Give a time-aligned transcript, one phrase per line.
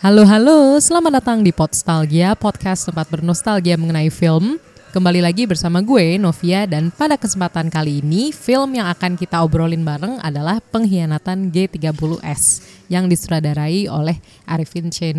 [0.00, 4.56] Halo halo, selamat datang di Podstalgia, podcast tempat bernostalgia mengenai film.
[4.96, 9.84] Kembali lagi bersama gue, Novia, dan pada kesempatan kali ini, film yang akan kita obrolin
[9.84, 14.16] bareng adalah Pengkhianatan G30S yang disutradarai oleh
[14.48, 15.12] Arifin C.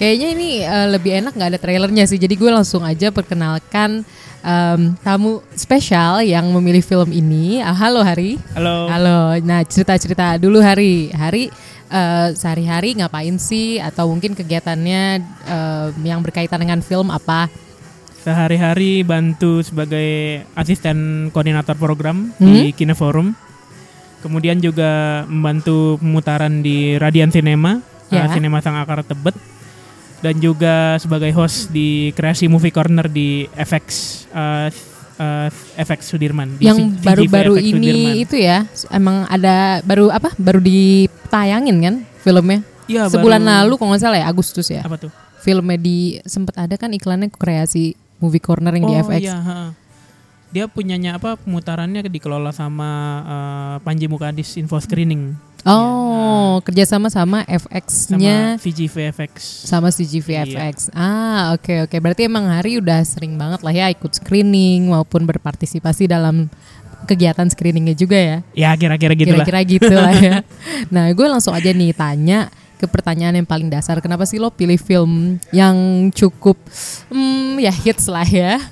[0.00, 2.16] kayaknya ini uh, lebih enak nggak ada trailernya sih.
[2.16, 4.00] Jadi gue langsung aja perkenalkan
[4.40, 7.60] um, tamu spesial yang memilih film ini.
[7.60, 8.40] Uh, halo Hari.
[8.56, 8.88] Halo.
[8.88, 9.36] Halo.
[9.44, 11.12] Nah cerita-cerita dulu Hari.
[11.12, 11.52] Hari
[11.92, 13.76] uh, sehari-hari ngapain sih?
[13.76, 17.52] Atau mungkin kegiatannya uh, yang berkaitan dengan film apa?
[18.24, 22.44] Sehari-hari bantu sebagai asisten koordinator program hmm?
[22.48, 23.36] di Kineforum.
[24.20, 27.80] Kemudian juga membantu pemutaran di Radian Cinema
[28.12, 28.28] yeah.
[28.28, 29.32] uh, Sinema Sang Akar Tebet
[30.20, 33.86] dan juga sebagai host di Kreasi Movie Corner di FX
[34.32, 34.68] uh,
[35.20, 36.56] uh, FX Sudirman.
[36.60, 38.24] Di yang baru-baru ini Sudirman.
[38.24, 38.58] itu ya,
[38.92, 40.32] emang ada baru apa?
[40.36, 42.60] Baru ditayangin kan filmnya?
[42.88, 43.08] Iya.
[43.08, 44.84] Sebulan baru, lalu kalau nggak salah ya Agustus ya.
[44.84, 45.10] Apa tuh?
[45.40, 49.22] Filmnya di sempat ada kan iklannya kreasi Movie Corner yang oh, di FX.
[49.24, 49.58] Iya, ha.
[50.50, 52.90] Dia punyanya apa pemutarannya dikelola sama
[53.22, 55.38] uh, Panji Mukadis Info Screening.
[55.68, 56.64] Oh, ya.
[56.64, 59.34] kerjasama sama FX-nya sama CGV FX.
[59.68, 60.88] Sama CGV FX.
[60.88, 60.96] Iya.
[60.96, 61.90] Ah, oke okay, oke.
[61.92, 61.98] Okay.
[62.00, 66.48] Berarti emang Hari udah sering banget lah ya ikut screening maupun berpartisipasi dalam
[67.04, 68.36] kegiatan screeningnya juga ya.
[68.56, 70.36] Ya kira-kira gitu Kira-kira gitu lah ya.
[70.94, 72.48] Nah, gue langsung aja nih tanya
[72.80, 74.00] ke pertanyaan yang paling dasar.
[74.00, 76.56] Kenapa sih lo pilih film yang cukup,
[77.12, 78.56] hmm, ya hits lah ya?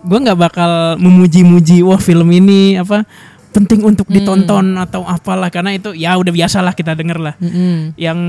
[0.00, 3.04] gue nggak bakal memuji-muji wah film ini apa
[3.50, 4.14] penting untuk hmm.
[4.14, 7.34] ditonton atau apalah karena itu ya udah biasa lah kita denger lah.
[7.42, 7.94] Hmm.
[7.98, 8.20] Yang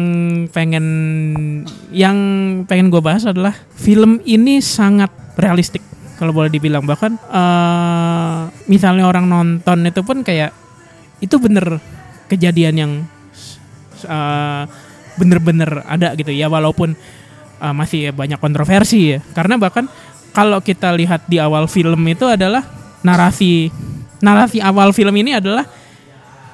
[0.50, 0.86] pengen
[1.93, 2.17] yang
[2.65, 5.82] pengen gue bahas adalah film ini sangat realistik
[6.21, 10.54] kalau boleh dibilang bahkan uh, misalnya orang nonton itu pun kayak
[11.17, 11.82] itu bener
[12.30, 12.92] kejadian yang
[14.05, 14.70] uh,
[15.17, 16.93] bener-bener ada gitu ya walaupun
[17.58, 19.89] uh, masih banyak kontroversi ya karena bahkan
[20.30, 22.64] kalau kita lihat di awal film itu adalah
[23.02, 23.73] narasi
[24.21, 25.65] narasi awal film ini adalah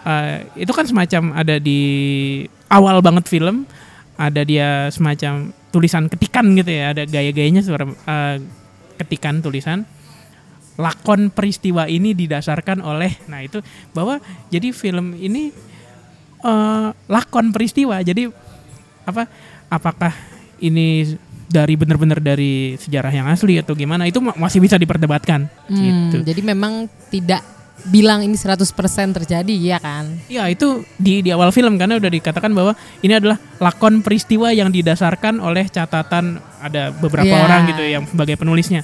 [0.07, 1.79] uh, itu kan semacam ada di
[2.72, 3.67] awal banget film
[4.17, 8.38] ada dia semacam tulisan ketikan gitu ya ada gaya-gayanya suara uh,
[8.97, 9.85] ketikan tulisan.
[10.78, 13.66] Lakon peristiwa ini didasarkan oleh nah itu
[13.97, 14.22] bahwa
[14.53, 15.49] jadi film ini
[16.45, 18.01] uh, lakon peristiwa.
[18.01, 18.29] Jadi
[19.05, 19.25] apa
[19.73, 20.13] apakah
[20.61, 21.17] ini
[21.47, 25.49] dari benar-benar dari sejarah yang asli atau gimana itu masih bisa diperdebatkan.
[25.66, 26.17] Hmm, gitu.
[26.22, 27.41] Jadi memang tidak
[27.85, 28.65] bilang ini 100%
[29.21, 30.09] terjadi ya kan?
[30.25, 32.73] Iya itu di di awal film karena udah dikatakan bahwa
[33.05, 37.45] ini adalah lakon peristiwa yang didasarkan oleh catatan ada beberapa yeah.
[37.45, 38.81] orang gitu yang sebagai penulisnya.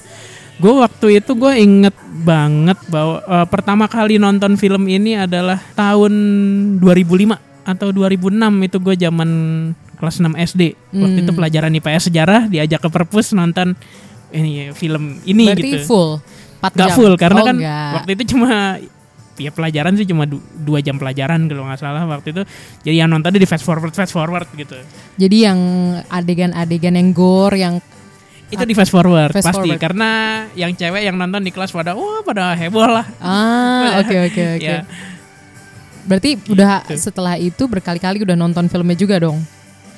[0.54, 6.14] Gue waktu itu gue inget banget bahwa uh, pertama kali nonton film ini adalah tahun
[6.78, 9.30] 2005 atau 2006 itu gue zaman
[9.98, 10.62] kelas 6 SD.
[10.94, 11.02] Hmm.
[11.02, 11.38] Waktu itu hmm.
[11.42, 13.74] pelajaran IPS sejarah diajak ke perpus nonton
[14.34, 15.86] ini film ini Berarti gitu.
[15.86, 16.10] full
[16.64, 17.92] 4 gak full karena oh, kan enggak.
[18.00, 18.80] waktu itu cuma
[19.34, 22.42] ya pelajaran sih cuma du dua jam pelajaran kalau nggak salah waktu itu
[22.86, 24.78] jadi yang nontonnya di fast forward fast forward gitu
[25.18, 25.58] jadi yang
[26.06, 27.82] adegan-adegan yang gore yang
[28.54, 29.82] itu di fast forward fast pasti forward.
[29.82, 30.10] karena
[30.54, 34.70] yang cewek yang nonton di kelas pada wah pada heboh lah ah oke oke oke
[34.70, 34.86] ya.
[36.06, 36.54] berarti gitu.
[36.54, 39.42] udah setelah itu berkali-kali udah nonton filmnya juga dong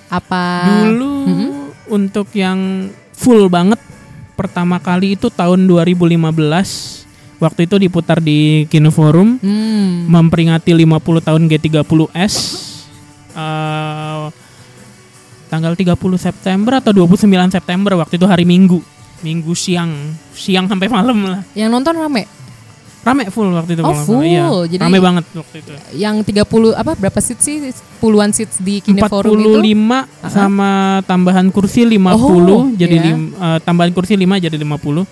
[0.08, 1.50] apa dulu -hmm.
[1.92, 3.80] untuk yang full banget
[4.36, 6.20] pertama kali itu tahun 2015
[7.40, 9.40] waktu itu diputar di Kino Forum.
[9.40, 10.06] Hmm.
[10.06, 12.34] memperingati 50 tahun G30S
[13.34, 14.30] uh,
[15.50, 18.78] tanggal 30 September atau 29 September waktu itu hari Minggu.
[19.24, 19.90] Minggu siang.
[20.36, 21.40] Siang sampai malam lah.
[21.56, 22.45] Yang nonton rame
[23.06, 23.82] Rame full waktu itu.
[23.86, 24.50] Oh full, iya.
[24.66, 25.70] jadi rame banget waktu itu.
[25.94, 27.70] Yang 30 apa berapa seat sih?
[28.02, 29.62] Puluhan seats di Kine Forum itu?
[29.62, 33.06] 45 sama tambahan kursi 50 oh, jadi yeah.
[33.06, 35.06] lim, uh, tambahan kursi 5 jadi 50.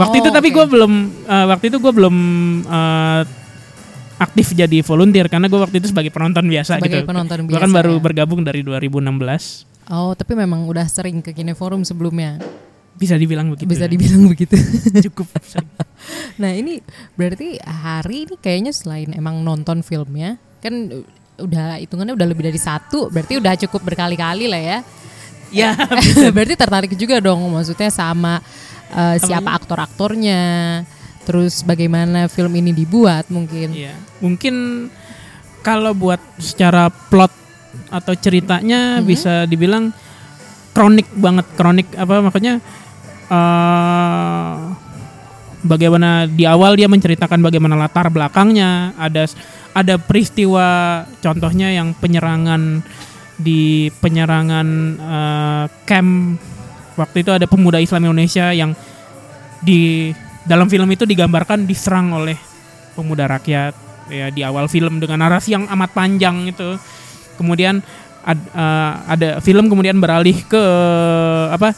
[0.00, 0.56] Waktu oh, itu tapi okay.
[0.56, 0.92] gue belum
[1.28, 2.16] uh, waktu itu gue belum
[2.64, 3.22] uh,
[4.16, 7.08] aktif jadi volunteer karena gue waktu itu sebagai penonton biasa sebagai gitu.
[7.08, 7.52] penonton biasa.
[7.52, 8.00] Gue kan baru ya?
[8.00, 9.92] bergabung dari 2016.
[9.92, 12.40] Oh, tapi memang udah sering ke Kine Forum sebelumnya.
[12.96, 13.68] Bisa dibilang begitu.
[13.68, 13.90] Bisa ya.
[13.92, 14.56] dibilang begitu.
[15.12, 15.28] Cukup.
[16.40, 16.80] nah ini
[17.16, 21.04] berarti hari ini kayaknya selain emang nonton filmnya kan
[21.36, 24.78] udah hitungannya udah lebih dari satu, berarti udah cukup berkali-kali lah ya.
[25.52, 25.70] Ya.
[26.34, 28.40] berarti tertarik juga dong, maksudnya sama
[28.90, 30.40] uh, siapa aktor-aktornya,
[31.28, 33.76] terus bagaimana film ini dibuat mungkin.
[33.76, 33.92] Iya.
[34.24, 34.88] Mungkin
[35.60, 37.30] kalau buat secara plot
[37.92, 39.04] atau ceritanya Mhm.
[39.04, 39.92] bisa dibilang
[40.72, 42.60] kronik banget kronik apa makanya
[43.26, 44.54] eh
[45.66, 49.26] bagaimana di awal dia menceritakan bagaimana latar belakangnya ada
[49.74, 52.86] ada peristiwa contohnya yang penyerangan
[53.36, 56.38] di penyerangan eh, camp
[56.96, 58.72] waktu itu ada pemuda Islam Indonesia yang
[59.60, 60.10] di
[60.48, 62.38] dalam film itu digambarkan diserang oleh
[62.96, 63.74] pemuda rakyat.
[64.06, 66.78] Ya di awal film dengan narasi yang amat panjang itu.
[67.36, 67.84] Kemudian
[68.24, 70.64] ad- eh, ada film kemudian beralih ke
[71.52, 71.76] apa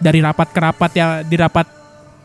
[0.00, 1.68] dari rapat ke rapat ya di rapat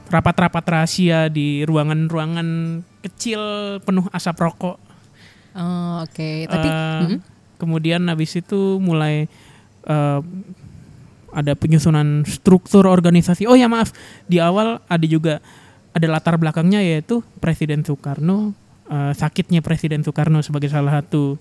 [0.06, 3.42] rapat-rapat rahasia di ruangan-ruangan kecil
[3.84, 4.86] penuh asap rokok
[5.56, 6.52] Oh, oke.
[6.52, 7.20] Tapi Eh, mm,
[7.56, 9.32] kemudian habis itu mulai
[9.88, 10.20] eh,
[11.36, 13.48] ada penyusunan struktur organisasi.
[13.48, 13.96] Oh ya maaf,
[14.28, 15.40] di awal ada juga
[15.96, 18.52] ada latar belakangnya yaitu Presiden Soekarno
[18.92, 21.40] eh, sakitnya Presiden Soekarno sebagai salah satu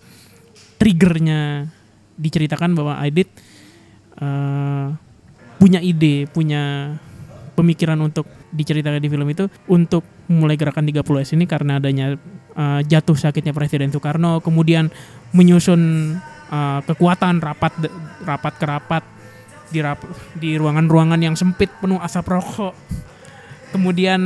[0.78, 1.66] triggernya
[2.14, 3.26] diceritakan bahwa Aidit
[4.22, 4.86] eh,
[5.64, 6.92] punya ide, punya
[7.56, 12.20] pemikiran untuk diceritakan di film itu untuk mulai gerakan 30S ini karena adanya
[12.52, 14.92] uh, jatuh sakitnya Presiden Soekarno, kemudian
[15.32, 16.12] menyusun
[16.52, 17.72] uh, kekuatan rapat
[18.28, 19.02] rapat ke rapat
[19.72, 22.76] di rap- di ruangan-ruangan yang sempit penuh asap rokok.
[23.72, 24.20] Kemudian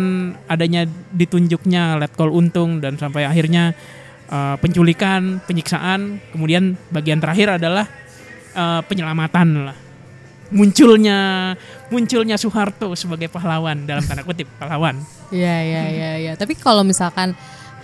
[0.51, 3.79] adanya ditunjuknya Letkol Untung dan sampai akhirnya
[4.27, 7.87] uh, penculikan, penyiksaan, kemudian bagian terakhir adalah
[8.59, 9.88] uh, penyelamatan lah
[10.49, 11.53] munculnya
[11.89, 14.97] munculnya Soeharto sebagai pahlawan dalam tanda kutip pahlawan.
[15.29, 16.33] Iya iya iya iya.
[16.35, 17.37] Tapi kalau misalkan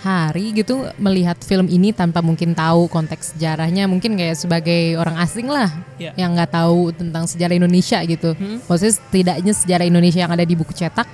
[0.04, 5.48] Hari gitu melihat film ini tanpa mungkin tahu konteks sejarahnya, mungkin kayak sebagai orang asing
[5.48, 6.12] lah Ya.
[6.12, 8.36] yang nggak tahu tentang sejarah Indonesia gitu.
[8.36, 8.60] Hmm.
[8.68, 11.08] Maksudnya setidaknya sejarah Indonesia yang ada di buku cetak.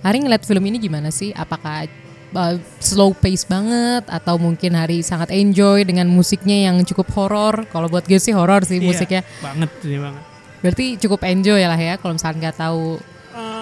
[0.00, 1.28] Hari ngeliat film ini gimana sih?
[1.36, 1.84] Apakah
[2.32, 7.68] uh, slow pace banget atau mungkin Hari sangat enjoy dengan musiknya yang cukup horor?
[7.68, 9.22] Kalau buat gue sih horor sih Iya, musiknya.
[9.44, 10.24] banget sih banget.
[10.66, 12.98] Berarti cukup enjoy lah ya kalau misalkan nggak tahu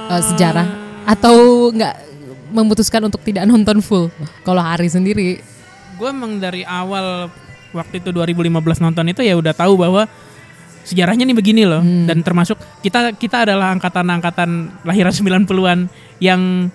[0.09, 0.65] uh, sejarah
[1.05, 1.95] atau nggak
[2.49, 4.09] memutuskan untuk tidak nonton full.
[4.41, 5.37] Kalau Hari sendiri,
[6.01, 7.29] gue emang dari awal
[7.77, 8.49] waktu itu 2015
[8.81, 10.09] nonton itu ya udah tahu bahwa
[10.81, 12.09] sejarahnya nih begini loh Hmm.
[12.09, 15.91] dan termasuk kita kita adalah angkatan-angkatan lahiran 90-an
[16.21, 16.73] yang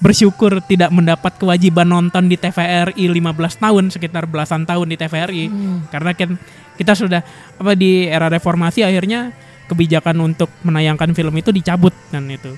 [0.00, 5.78] bersyukur tidak mendapat kewajiban nonton di TVRI 15 tahun sekitar belasan tahun di TVRI Hmm.
[5.88, 6.30] karena kan
[6.74, 7.20] kita sudah
[7.56, 9.30] apa di era reformasi akhirnya
[9.70, 12.50] kebijakan untuk menayangkan film itu dicabut dan itu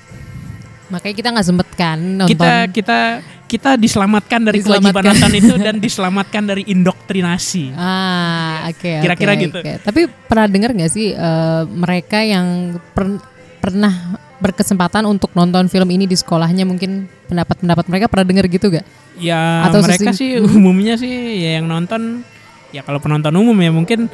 [0.89, 2.29] makanya kita nggak sempet kan nonton.
[2.29, 2.99] kita kita
[3.47, 4.93] kita diselamatkan dari Diselamatkan.
[4.93, 8.81] kewajiban nonton itu dan diselamatkan dari indoktrinasi Ah, oke.
[8.81, 9.57] oke, Kira-kira gitu.
[9.57, 9.73] oke.
[9.83, 13.21] Tapi pernah dengar nggak sih eh, mereka yang per-
[13.59, 13.93] pernah
[14.37, 18.83] berkesempatan untuk nonton film ini di sekolahnya mungkin pendapat-pendapat mereka pernah dengar gitu gak?
[19.15, 22.27] ya Atau mereka sih umumnya sih ya yang nonton
[22.69, 24.11] ya kalau penonton umum ya mungkin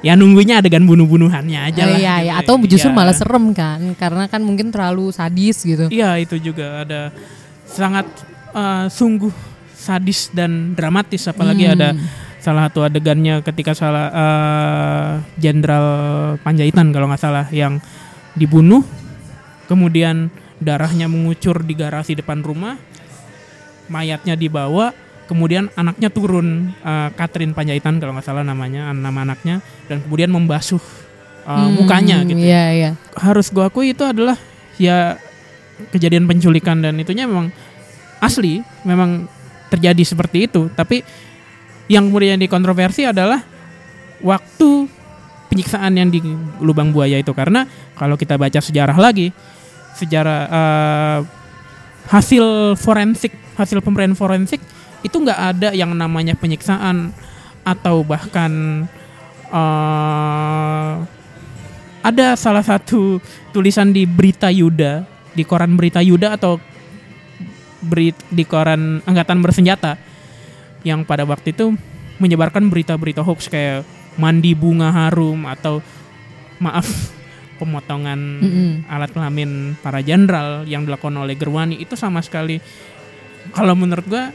[0.00, 2.26] ya nunggunya adegan bunuh-bunuhannya aja lah iya, gitu.
[2.26, 2.32] iya.
[2.40, 2.96] Atau justru Ya.
[2.96, 3.80] malah serem kan?
[3.96, 5.88] Karena kan mungkin terlalu sadis gitu.
[5.92, 7.12] Iya itu juga ada
[7.68, 8.08] sangat
[8.50, 9.30] eh, sungguh
[9.72, 11.74] sadis dan dramatis apalagi Hmm.
[11.76, 11.88] ada
[12.40, 15.86] salah satu adegannya ketika salah eh, Jenderal
[16.40, 17.80] Panjaitan kalau nggak salah yang
[18.32, 18.80] dibunuh
[19.68, 22.76] kemudian darahnya mengucur di garasi depan rumah
[23.88, 24.92] mayatnya dibawa
[25.30, 30.82] kemudian anaknya turun eh, Catherine Panjaitan kalau nggak salah namanya nama anaknya dan kemudian membasuh
[31.46, 32.90] eh, Hmm, mukanya gitu Iya, iya.
[33.14, 34.34] harus gua akui itu adalah
[34.74, 35.14] ya
[35.94, 37.48] kejadian penculikan dan itunya memang
[38.20, 39.24] asli, memang
[39.72, 40.68] terjadi seperti itu.
[40.76, 41.00] Tapi
[41.88, 43.40] yang kemudian dikontroversi adalah
[44.20, 44.86] waktu
[45.48, 46.20] penyiksaan yang di
[46.60, 47.64] lubang buaya itu karena
[47.96, 49.32] kalau kita baca sejarah lagi,
[49.96, 51.18] sejarah eh,
[52.12, 54.60] hasil forensik, hasil pemberian forensik
[55.00, 57.12] itu nggak ada yang namanya penyiksaan
[57.64, 58.84] atau bahkan
[59.48, 60.94] eh,
[62.00, 63.20] ada salah satu
[63.52, 65.04] tulisan di Berita Yuda
[65.36, 66.58] di koran Berita Yuda atau
[67.84, 69.96] beri, di koran Angkatan Bersenjata
[70.84, 71.76] yang pada waktu itu
[72.20, 73.84] menyebarkan berita-berita hoax kayak
[74.20, 75.80] mandi bunga harum atau
[76.60, 76.88] maaf
[77.60, 78.72] pemotongan Mm-mm.
[78.88, 82.60] alat kelamin para jenderal yang dilakukan oleh Gerwani itu sama sekali
[83.52, 84.32] kalau menurut gua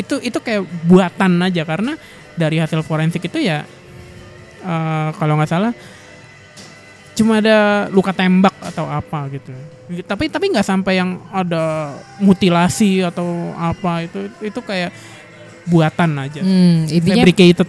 [0.00, 1.94] itu itu kayak buatan aja karena
[2.34, 3.68] dari hasil forensik itu ya
[4.64, 5.72] eh, kalau nggak salah
[7.20, 9.52] cuma ada luka tembak atau apa gitu.
[10.08, 14.88] Tapi tapi nggak sampai yang ada mutilasi atau apa itu itu kayak
[15.68, 16.40] buatan aja.
[16.40, 17.68] Hmm, intinya fabricated.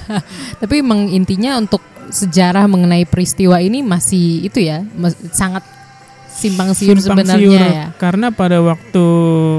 [0.62, 1.82] Tapi emang intinya untuk
[2.14, 4.86] sejarah mengenai peristiwa ini masih itu ya,
[5.34, 5.66] sangat
[6.34, 7.60] simpang siur simpang sebenarnya siur.
[7.62, 7.84] ya.
[7.94, 9.04] Karena pada waktu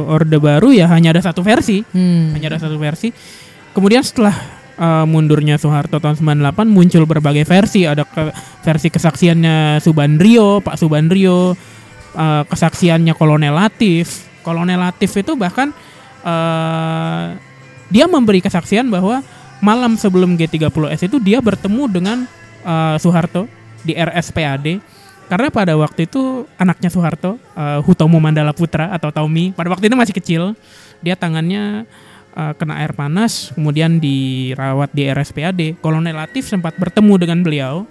[0.06, 2.36] Orde Baru ya hanya ada satu versi, Hmm.
[2.36, 3.16] hanya ada satu versi.
[3.72, 4.36] Kemudian setelah
[4.76, 11.56] uh, mundurnya Soeharto tahun 98 muncul berbagai versi, ada ke- versi kesaksiannya Subandrio, Pak Subandrio,
[12.14, 14.28] uh, kesaksiannya Kolonel Latif.
[14.44, 15.72] Kolonel Latif itu bahkan
[16.24, 17.36] uh,
[17.88, 19.22] dia memberi kesaksian bahwa
[19.60, 22.18] malam sebelum G30S itu dia bertemu dengan
[22.62, 23.48] uh, Soeharto
[23.82, 24.82] di RSPAD
[25.26, 29.96] karena pada waktu itu anaknya Soeharto uh, Hutomo Mandala Putra atau Tommy pada waktu itu
[29.98, 30.42] masih kecil
[31.02, 31.90] dia tangannya
[32.38, 37.90] uh, kena air panas kemudian dirawat di RSPAD Kolonel Latif sempat bertemu dengan beliau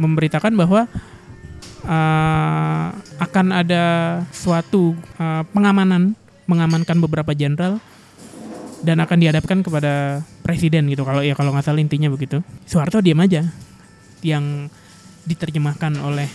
[0.00, 0.88] memberitakan bahwa
[1.84, 2.86] uh,
[3.20, 3.84] akan ada
[4.32, 6.16] suatu uh, pengamanan
[6.48, 7.78] mengamankan beberapa jenderal
[8.82, 12.42] dan akan dihadapkan kepada presiden gitu kalau ya kalau nggak salah intinya begitu.
[12.66, 13.46] Soeharto diam aja
[14.26, 14.66] yang
[15.26, 16.28] diterjemahkan oleh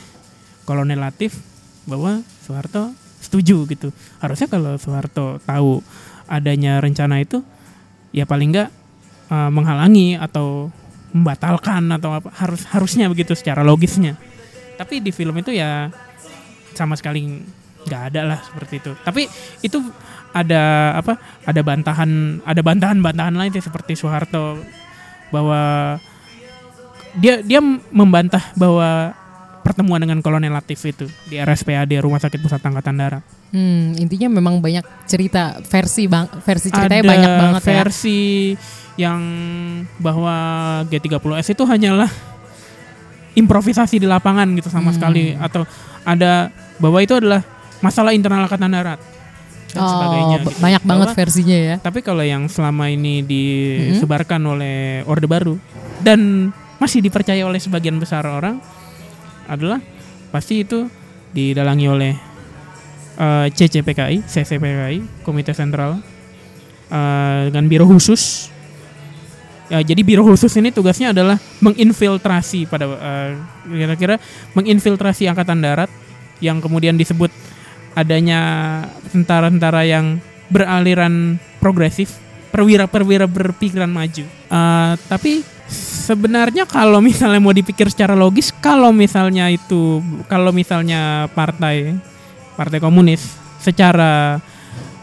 [0.68, 1.40] Kolonel Latif
[1.88, 2.92] bahwa Soeharto
[3.24, 3.90] setuju gitu.
[4.20, 5.80] Harusnya kalau Soeharto tahu
[6.28, 7.40] adanya rencana itu
[8.12, 8.70] ya paling nggak
[9.32, 10.72] uh, menghalangi atau
[11.16, 14.20] membatalkan atau apa harus harusnya begitu secara logisnya.
[14.76, 15.90] Tapi di film itu ya
[16.76, 17.42] sama sekali
[17.88, 18.92] nggak ada lah seperti itu.
[19.02, 19.26] Tapi
[19.64, 19.80] itu
[20.36, 21.18] ada apa
[21.48, 24.60] ada bantahan ada bantahan bantahan lain sih seperti Soeharto
[25.32, 25.96] bahwa
[27.18, 27.60] dia dia
[27.90, 29.14] membantah bahwa
[29.60, 34.60] pertemuan dengan Kolonel Latif itu di RSPAD Rumah Sakit Pusat Angkatan Darat Hmm, intinya memang
[34.60, 37.68] banyak cerita versi bang versi ceritanya ada banyak banget ya.
[37.80, 38.20] versi
[38.96, 39.22] yang
[39.98, 40.36] bahwa
[40.86, 42.12] G30S itu hanyalah
[43.34, 44.98] improvisasi di lapangan gitu sama Hmm.
[44.98, 45.64] sekali atau
[46.04, 47.40] ada bahwa itu adalah
[47.80, 49.00] masalah internal angkatan darat
[49.70, 50.60] dan Oh, sebagainya ba- gitu.
[50.60, 51.76] banyak banget Bahwa- versinya ya.
[51.78, 53.28] tapi kalau yang selama ini Hmm.
[53.30, 55.56] disebarkan oleh Orde Baru
[56.00, 58.62] dan masih dipercaya oleh sebagian besar orang
[59.50, 59.82] adalah
[60.30, 60.86] pasti itu
[61.34, 62.14] didalangi oleh
[63.18, 66.00] eh, CCPKI, CCPKI, Komite Sentral
[66.92, 68.54] eh, dengan biro khusus.
[69.68, 73.32] Ya, jadi biro khusus ini tugasnya adalah menginfiltrasi pada eh,
[73.68, 74.16] kira-kira
[74.56, 75.92] menginfiltrasi angkatan darat
[76.40, 77.34] yang kemudian disebut
[77.98, 78.40] adanya
[79.10, 80.22] tentara-tentara yang
[80.54, 82.16] beraliran progresif,
[82.54, 84.24] perwira-perwira berpikiran maju.
[84.30, 90.00] Eh, tapi sebenarnya kalau misalnya mau dipikir secara logis, kalau misalnya itu,
[90.32, 91.96] kalau misalnya partai,
[92.56, 94.40] partai komunis, secara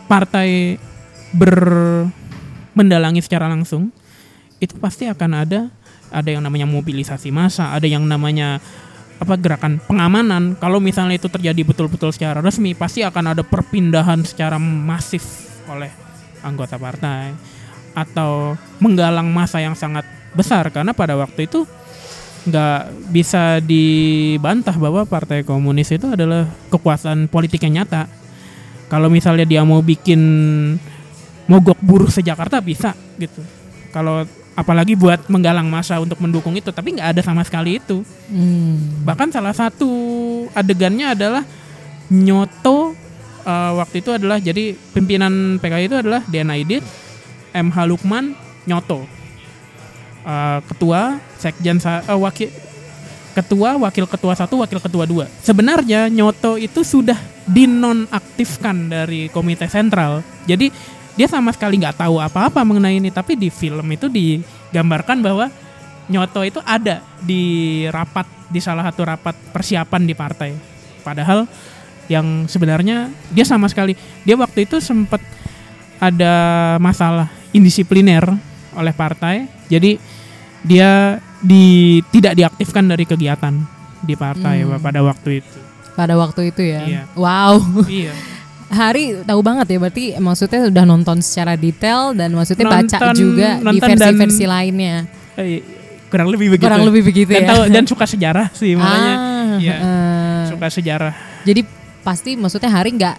[0.09, 0.81] partai
[1.35, 1.61] ber
[2.75, 3.95] mendalangi secara langsung,
[4.59, 5.71] itu pasti akan ada
[6.15, 8.63] ada yang namanya mobilisasi massa, ada yang namanya
[9.19, 10.55] apa gerakan pengamanan.
[10.59, 15.23] Kalau misalnya itu terjadi betul-betul secara resmi, pasti akan ada perpindahan secara masif
[15.71, 15.91] oleh
[16.45, 17.35] anggota partai
[17.95, 20.03] atau menggalang massa yang sangat
[20.35, 21.65] besar karena pada waktu itu
[22.45, 28.05] nggak bisa dibantah bahwa partai komunis itu adalah kekuasaan politik yang nyata.
[28.93, 30.21] Kalau misalnya dia mau bikin
[31.49, 33.41] mogok buruh sejakarta bisa gitu.
[33.93, 38.05] Kalau apalagi buat menggalang massa untuk mendukung itu, tapi nggak ada sama sekali itu.
[38.29, 39.03] Hmm.
[39.09, 39.89] Bahkan salah satu
[40.53, 41.43] adegannya adalah
[42.13, 42.93] Nyoto
[43.49, 46.85] eh, waktu itu adalah jadi pimpinan PKI itu adalah Dian Aidit,
[47.57, 48.37] MH Lukman,
[48.69, 49.24] Nyoto.
[50.25, 52.49] Eh, ketua, sekjen eh, wakil
[53.37, 55.29] ketua, wakil ketua satu, wakil ketua dua.
[55.45, 60.25] Sebenarnya Nyoto itu sudah dinonaktifkan dari komite sentral.
[60.49, 60.73] Jadi
[61.13, 63.13] dia sama sekali nggak tahu apa-apa mengenai ini.
[63.13, 65.53] Tapi di film itu digambarkan bahwa
[66.09, 70.51] Nyoto itu ada di rapat di salah satu rapat persiapan di partai.
[71.05, 71.45] Padahal
[72.09, 73.93] yang sebenarnya dia sama sekali
[74.25, 75.21] dia waktu itu sempat
[76.01, 76.33] ada
[76.81, 78.25] masalah indisipliner
[78.73, 79.53] oleh partai.
[79.69, 80.14] Jadi
[80.65, 81.65] dia di
[82.09, 83.53] tidak diaktifkan dari kegiatan
[84.01, 84.81] di partai Hmm.
[84.81, 85.59] pada waktu itu.
[85.95, 86.81] Pada waktu itu ya.
[86.83, 87.03] Iya.
[87.15, 87.87] Wow.
[87.87, 88.13] iya.
[88.75, 93.49] Hari tahu banget ya berarti maksudnya udah nonton secara detail dan maksudnya baca Nonton- juga
[93.63, 95.07] di versi-versi lainnya.
[95.37, 95.63] Eh,
[96.09, 96.67] kurang lebih begitu.
[96.67, 97.49] Kurang lebih begitu dan ya.
[97.55, 99.77] tahu dan suka sejarah sih makanya ah, iya.
[99.79, 100.41] heeh.
[100.51, 101.15] suka sejarah.
[101.45, 101.61] Jadi
[102.03, 103.17] pasti maksudnya Hari nggak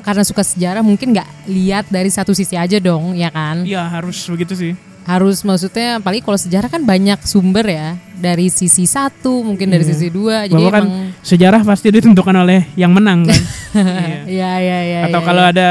[0.00, 3.62] karena suka sejarah mungkin nggak lihat dari satu sisi aja dong, ya kan?
[3.62, 4.72] Iya harus begitu sih.
[5.02, 9.90] Harus maksudnya apalagi kalau sejarah kan banyak sumber ya dari sisi satu mungkin dari Iya.
[9.90, 10.44] sisi dua.
[10.44, 13.40] Jadi kan emang sejarah pasti ditentukan oleh yang menang kan.
[14.26, 14.26] Iya.
[14.28, 15.00] ya ya ya.
[15.08, 15.50] Atau ya, kalau ya.
[15.50, 15.70] ada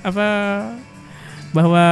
[0.00, 0.26] apa
[1.48, 1.84] bahwa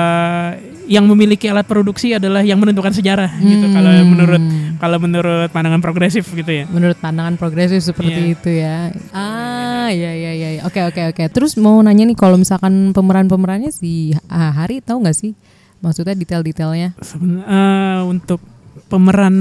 [0.86, 4.06] yang memiliki alat produksi adalah yang menentukan sejarah gitu kalau Hmm.
[4.06, 4.42] menurut
[4.76, 6.64] kalau menurut pandangan progresif gitu ya.
[6.68, 8.34] menurut pandangan progresif seperti Iya.
[8.36, 8.76] itu ya.
[9.10, 10.48] Ah, ya ya ya.
[10.62, 11.24] Oke oke oke.
[11.32, 15.32] Terus mau nanya nih kalau misalkan pemeran-pemerannya si ah, Hari tahu nggak sih?
[15.80, 16.96] Maksudnya detail-detailnya.
[16.96, 18.40] Eh, untuk
[18.86, 19.36] pemeran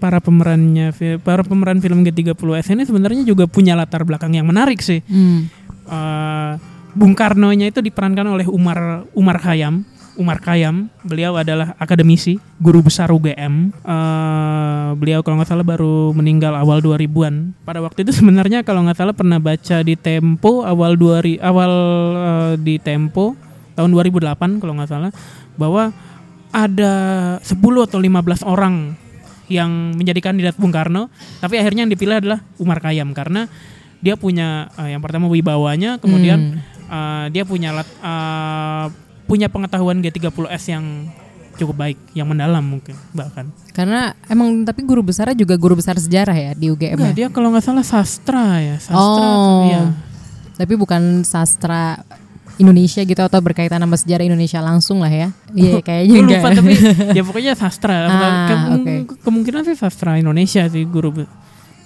[0.00, 0.90] para pemerannya
[1.22, 5.04] para pemeran film G30S ini sebenarnya juga punya latar belakang yang menarik sih.
[5.06, 5.46] Hmm.
[5.88, 6.52] Eh,
[6.96, 9.84] Bung Karno-nya itu diperankan oleh Umar Umar Khayyam.
[10.18, 13.70] Umar Khayyam, beliau adalah akademisi, guru besar UGM.
[13.70, 17.54] Eh, beliau kalau nggak salah baru meninggal awal 2000-an.
[17.62, 21.72] Pada waktu itu sebenarnya kalau nggak salah pernah baca di Tempo awal 2000 awal
[22.18, 23.38] eh, di Tempo
[23.78, 25.14] tahun 2008 kalau nggak salah
[25.58, 25.92] bahwa
[26.54, 26.92] ada
[27.44, 28.96] 10 atau 15 orang
[29.48, 31.08] yang menjadi kandidat Bung Karno,
[31.40, 33.48] tapi akhirnya yang dipilih adalah Umar Khayyam karena
[33.98, 38.86] dia punya eh, yang pertama wibawanya, kemudian eh, dia punya lat- eh,
[39.28, 40.84] punya pengetahuan G30S yang
[41.58, 43.50] cukup baik, yang mendalam mungkin bahkan.
[43.74, 46.94] Karena emang tapi guru besarnya juga guru besar sejarah ya di UGM.
[46.96, 47.16] Enggak, ya?
[47.18, 49.26] dia kalau nggak salah sastra ya, sastra.
[49.26, 49.66] Oh.
[49.66, 49.82] ya.
[50.54, 52.02] Tapi bukan sastra
[52.58, 55.28] Indonesia gitu atau berkaitan sama sejarah Indonesia langsung lah ya.
[55.54, 56.72] Iya kayaknya Gue lupa tapi
[57.14, 57.94] ya pokoknya sastra.
[58.04, 58.10] Ah,
[58.46, 58.94] Kem- oke.
[59.22, 61.14] Kemungkinan sih sastra Indonesia sih guru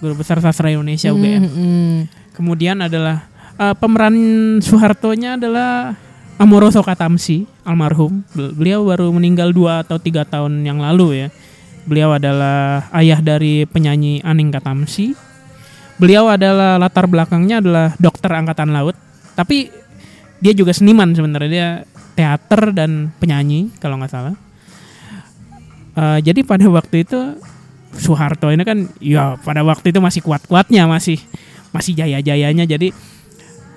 [0.01, 1.41] guru besar sastra Indonesia UGM.
[1.45, 1.97] Hmm, hmm.
[2.33, 4.17] Kemudian adalah eh, pemeran
[4.59, 5.95] Soeharto-nya adalah
[6.41, 8.25] Amoroso Katamsi, almarhum.
[8.33, 11.29] Bel- Beliau baru meninggal dua atau tiga tahun yang lalu ya.
[11.85, 15.13] Beliau adalah ayah dari penyanyi Aning Katamsi.
[16.01, 18.97] Beliau adalah latar belakangnya adalah dokter angkatan laut.
[19.37, 19.71] Tapi
[20.43, 21.69] dia juga seniman sebenarnya dia
[22.19, 24.35] teater dan penyanyi kalau nggak salah.
[25.93, 27.37] Eh, jadi pada waktu itu
[27.93, 31.21] Soeharto ini kan ya pada waktu itu masih kuat-kuatnya masih
[31.77, 32.89] masih jaya-jayanya jadi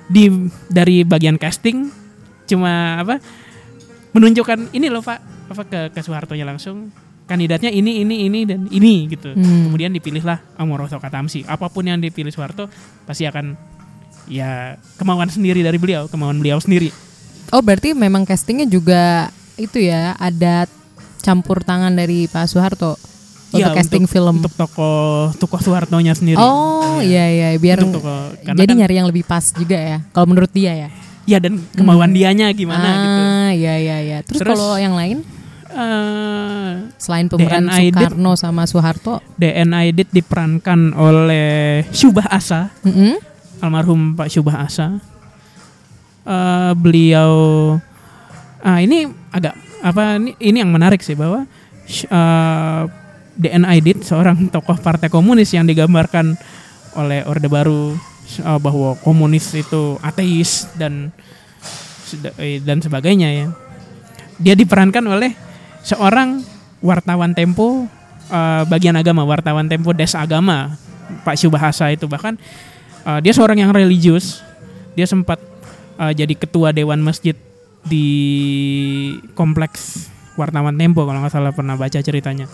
[0.08, 0.24] di
[0.72, 1.92] dari bagian casting
[2.48, 3.20] cuma apa
[4.16, 5.20] menunjukkan ini loh Pak
[5.52, 6.88] apa ke ke Soehartonya langsung
[7.28, 9.68] kandidatnya ini ini ini dan ini gitu Hmm.
[9.68, 12.72] kemudian dipilihlah Amoroso Katamsi apa pun yang dipilih Soeharto
[13.04, 13.75] pasti akan
[14.28, 14.52] ya
[14.96, 16.90] kemauan sendiri dari beliau kemauan beliau sendiri
[17.48, 20.66] Oh berarti memang castingnya juga itu ya ada
[21.20, 22.98] campur tangan dari Pak Soeharto
[23.48, 24.42] untuk Iya, casting film.
[24.42, 29.08] untuk tokoh tokoh Soehartonya sendiri Oh iya iya biar Untuk tokoh- jadi kan- nyari yang
[29.08, 29.98] lebih pas juga ya.
[30.10, 30.90] Kalau menurut dia ya.
[31.24, 33.22] ya dan kemauan dianya gimana ah, gitu
[33.56, 34.18] iya iya iya.
[34.22, 35.22] Terus, Terus- kalau yang lain
[35.68, 37.92] Eh, selain pemeran DNA.
[37.92, 43.20] Soekarno sama Soeharto, DNA Edit diperankan oleh Syubah Asa mm-mm.
[43.66, 45.02] Almarhum Pak Syubah Asa.
[46.26, 47.34] Eh, beliau
[48.66, 49.54] ah ini agak
[49.86, 51.46] apa ini, ini yang menarik sih bahwa
[51.86, 52.84] sh- eh,
[53.78, 56.34] Edit seorang tokoh partai komunis yang digambarkan
[56.98, 57.94] oleh Orde Baru
[58.42, 61.14] eh, bahwa komunis itu ateis dan
[62.66, 63.48] dan sebagainya ya.
[64.42, 65.38] Dia diperankan oleh
[65.86, 66.42] seorang
[66.82, 67.86] wartawan Tempo
[68.34, 70.74] eh, bagian agama, wartawan Tempo Des Agama,
[71.22, 72.34] Pak Syubahasa itu bahkan
[73.06, 74.42] eh, dia seorang yang religius.
[74.98, 75.38] Dia sempat
[76.02, 77.38] eh, jadi ketua dewan masjid
[77.86, 78.08] di
[79.38, 82.50] kompleks wartawan Tempo kalau nggak salah pernah baca ceritanya.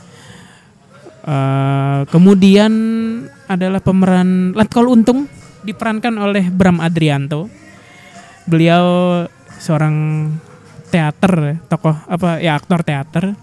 [1.22, 2.74] Eh, kemudian
[3.46, 5.30] adalah pemeran Letkol Untung
[5.62, 7.46] diperankan oleh Bram Adrianto.
[8.50, 8.86] Beliau
[9.62, 10.28] seorang
[10.90, 13.38] teater, tokoh apa ya aktor teater.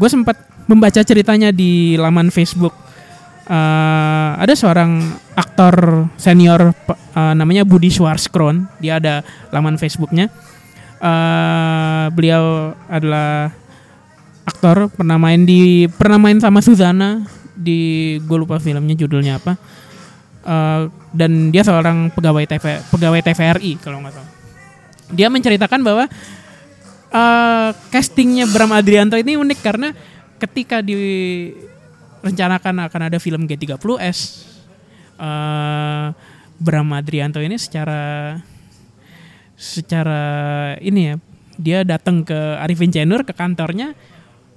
[0.00, 2.72] Gue sempat membaca ceritanya di laman Facebook.
[3.44, 8.68] Eh, ada seorang aktor senior eh, namanya Budi Schwarzkron.
[8.78, 10.28] Dia ada laman Facebooknya.
[11.02, 13.50] Eh, beliau adalah
[14.42, 17.22] aktor pernah main di pernah main sama Suzana
[17.54, 19.58] di gue lupa filmnya judulnya apa.
[20.42, 20.82] Eh,
[21.14, 24.30] dan dia seorang pegawai TV pegawai TVRI kalau nggak salah.
[25.12, 26.04] Dia menceritakan bahwa
[27.12, 29.94] eh, castingnya Bram Adrianto ini unik karena
[30.42, 34.18] ketika direncanakan akan ada film G30S,
[35.14, 36.06] eh,
[36.56, 38.36] Bram Adrianto ini secara
[39.54, 40.22] secara
[40.78, 41.14] ini ya
[41.54, 43.94] dia datang ke Arifin Cenur ke kantornya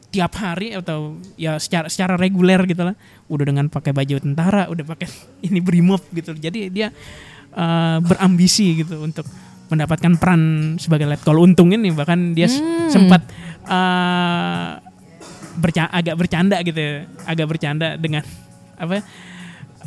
[0.09, 2.95] tiap hari atau ya secara secara reguler gitu lah
[3.27, 5.07] udah dengan pakai baju tentara udah pakai
[5.47, 6.87] ini brimob gitu jadi dia
[7.51, 9.27] eh, berambisi gitu untuk
[9.65, 10.41] mendapatkan peran
[10.77, 12.87] sebagai letkol untung ini bahkan dia Hmm.
[12.87, 13.21] sempat
[13.65, 14.67] eh,
[15.55, 16.95] berca- agak bercanda gitu ya.
[17.25, 18.23] agak bercanda dengan
[18.75, 19.01] apa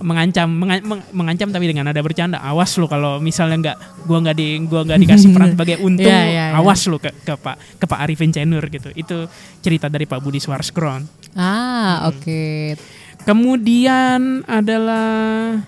[0.01, 4.37] mengancam menga- meng- mengancam tapi dengan ada bercanda awas lu kalau misalnya nggak gua nggak
[4.37, 6.55] di gua nggak dikasih peran sebagai untung Iya, iya, iya.
[6.55, 9.27] awas lu ke, ke pak ke Pak Arifin Cenur gitu itu
[9.59, 11.03] cerita dari Pak Budi Swarskron
[11.35, 11.51] Ah
[12.01, 12.11] Hmm.
[12.11, 12.45] oke.
[13.23, 15.59] kemudian adalah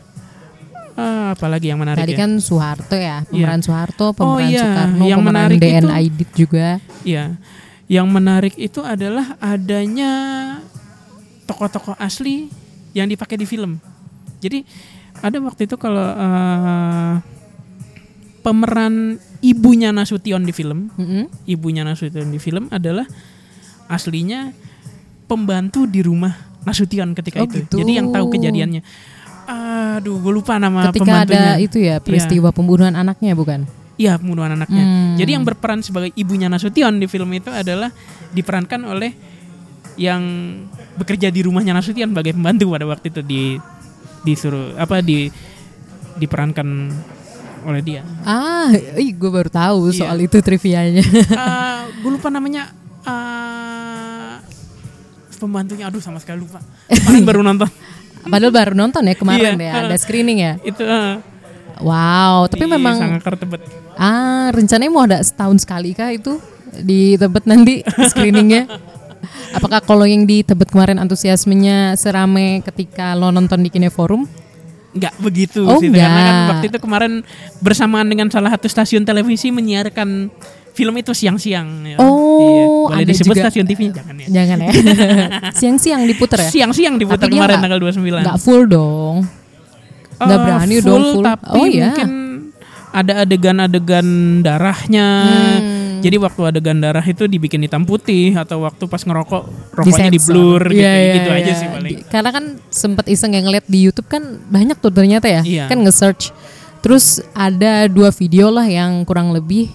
[0.92, 4.60] eh, apa lagi yang menarik Tadi ya kan Soeharto ya, pemeran Soeharto, pemeran iya.
[4.60, 6.66] Soekarno, Yang pemeran menarik DNA itu- Aidit juga.
[7.02, 7.24] Iya.
[7.88, 10.12] Yang menarik itu adalah adanya
[11.44, 12.46] tokoh-tokoh asli
[12.92, 13.78] yang dipakai di film.
[14.40, 14.64] Jadi
[15.20, 17.14] ada waktu itu kalau eh,
[18.40, 21.28] pemeran ibunya Nasution di film, Mm-mm.
[21.44, 23.04] ibunya Nasution di film adalah
[23.86, 24.52] aslinya
[25.24, 27.64] pembantu di rumah Nasution ketika Oh, itu.
[27.64, 27.76] gitu.
[27.80, 28.82] Jadi yang tahu kejadiannya.
[29.50, 31.58] Aduh, gue lupa nama Ketika pembantunya.
[31.58, 33.66] ada itu ya peristiwa pembunuhan anaknya bukan?
[33.96, 34.80] Iya, pembunuhan anaknya.
[34.80, 35.12] Hmm.
[35.18, 37.92] Jadi yang berperan sebagai ibunya Nasution di film itu adalah
[38.30, 39.12] diperankan oleh
[39.98, 40.22] yang
[40.96, 43.42] bekerja di rumahnya Nasution sebagai pembantu pada waktu itu di
[44.22, 45.28] disuruh apa di
[46.14, 46.68] diperankan
[47.60, 48.02] oleh dia.
[48.22, 49.98] Ah, ih gue baru tahu Iya.
[49.98, 51.04] soal itu trivianya.
[52.00, 54.34] gue lupa namanya eh,
[55.36, 56.60] pembantunya aduh sama sekali lupa.
[56.90, 57.68] Kemarin baru nonton.
[58.20, 59.64] Padahal baru nonton ya kemarin Iya.
[59.64, 60.52] ya, ada screening ya.
[60.60, 61.16] Itu eh,
[61.80, 63.64] Wow, tapi di memang Sangakar Tebet.
[63.96, 66.36] ah rencananya mau ada setahun sekali kah itu
[66.76, 67.80] di Tebet nanti
[68.12, 68.68] screeningnya?
[69.50, 74.24] Apakah kalau yang di Tebet kemarin antusiasmenya serame ketika lo nonton di Kineforum?
[74.90, 76.48] Enggak begitu Oh, sih karena kan enggak.
[76.50, 77.12] waktu itu kemarin
[77.58, 80.32] bersamaan dengan salah satu stasiun televisi menyiarkan
[80.70, 81.96] film itu siang-siang ya.
[81.98, 84.26] Oh, Boleh ada disebut juga- stasiun TV jangan ya.
[84.28, 84.70] Jangan ya.
[85.60, 86.48] Siang-siang diputer ya?
[86.48, 88.24] Siang-siang diputar Tapi kemarin nggak- tanggal 29.
[88.24, 89.16] Nggak full dong.
[90.16, 91.22] nggak Eh, berani dong full.
[91.22, 91.84] Tapi Oh, iya.
[91.86, 92.10] mungkin
[92.90, 94.06] ada adegan-adegan
[94.42, 95.06] darahnya.
[95.22, 95.69] Hmm.
[96.00, 99.42] Jadi waktu adegan darah itu dibikin hitam putih atau waktu pas ngerokok
[99.76, 101.60] rokoknya di blur gitu, Iya, iya, gitu aja iya.
[101.60, 101.96] sih paling.
[102.08, 105.42] Karena kan sempet iseng yang ngeliat di YouTube kan banyak tuh ternyata ya.
[105.44, 105.64] Iya.
[105.68, 106.32] Kan nge-search.
[106.80, 109.68] Terus ada dua video lah yang kurang lebih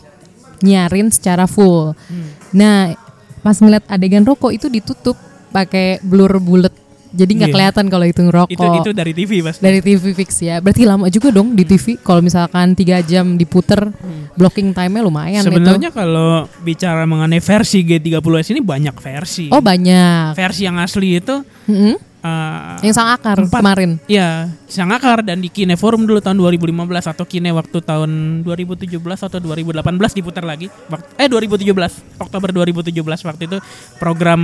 [0.65, 1.93] nyarin secara full.
[1.93, 2.29] Hmm.
[2.49, 2.97] Nah,
[3.45, 5.17] pas ngeliat adegan rokok itu ditutup
[5.53, 6.73] pakai blur bullet.
[7.15, 7.55] Jadi nggak Iya.
[7.55, 8.51] kelihatan kalau itu ngerokok.
[8.51, 9.61] Itu itu dari TV pasti.
[9.61, 10.59] dari TV fix ya.
[10.59, 11.95] Berarti lama juga dong di TV.
[11.97, 13.87] Kalau misalkan tiga jam diputer,
[14.33, 15.49] blocking time-nya lumayan Hmm.
[15.49, 19.47] Sebenarnya kalau bicara mengenai versi G30S ini banyak versi.
[19.47, 20.35] Oh banyak.
[20.35, 21.95] Versi yang asli itu Mm-mm.
[22.19, 23.61] eh, Yang sang akar Empat.
[23.61, 23.91] kemarin.
[24.05, 26.67] Ya, Sangakar dan di Kine Forum dulu tahun 2015
[27.07, 29.79] atau Kine waktu tahun 2017 atau 2018
[30.11, 30.67] diputar lagi.
[30.85, 31.71] Wak- Eh 2017,
[32.17, 32.91] Oktober 2017
[33.23, 33.57] waktu itu
[33.95, 34.41] program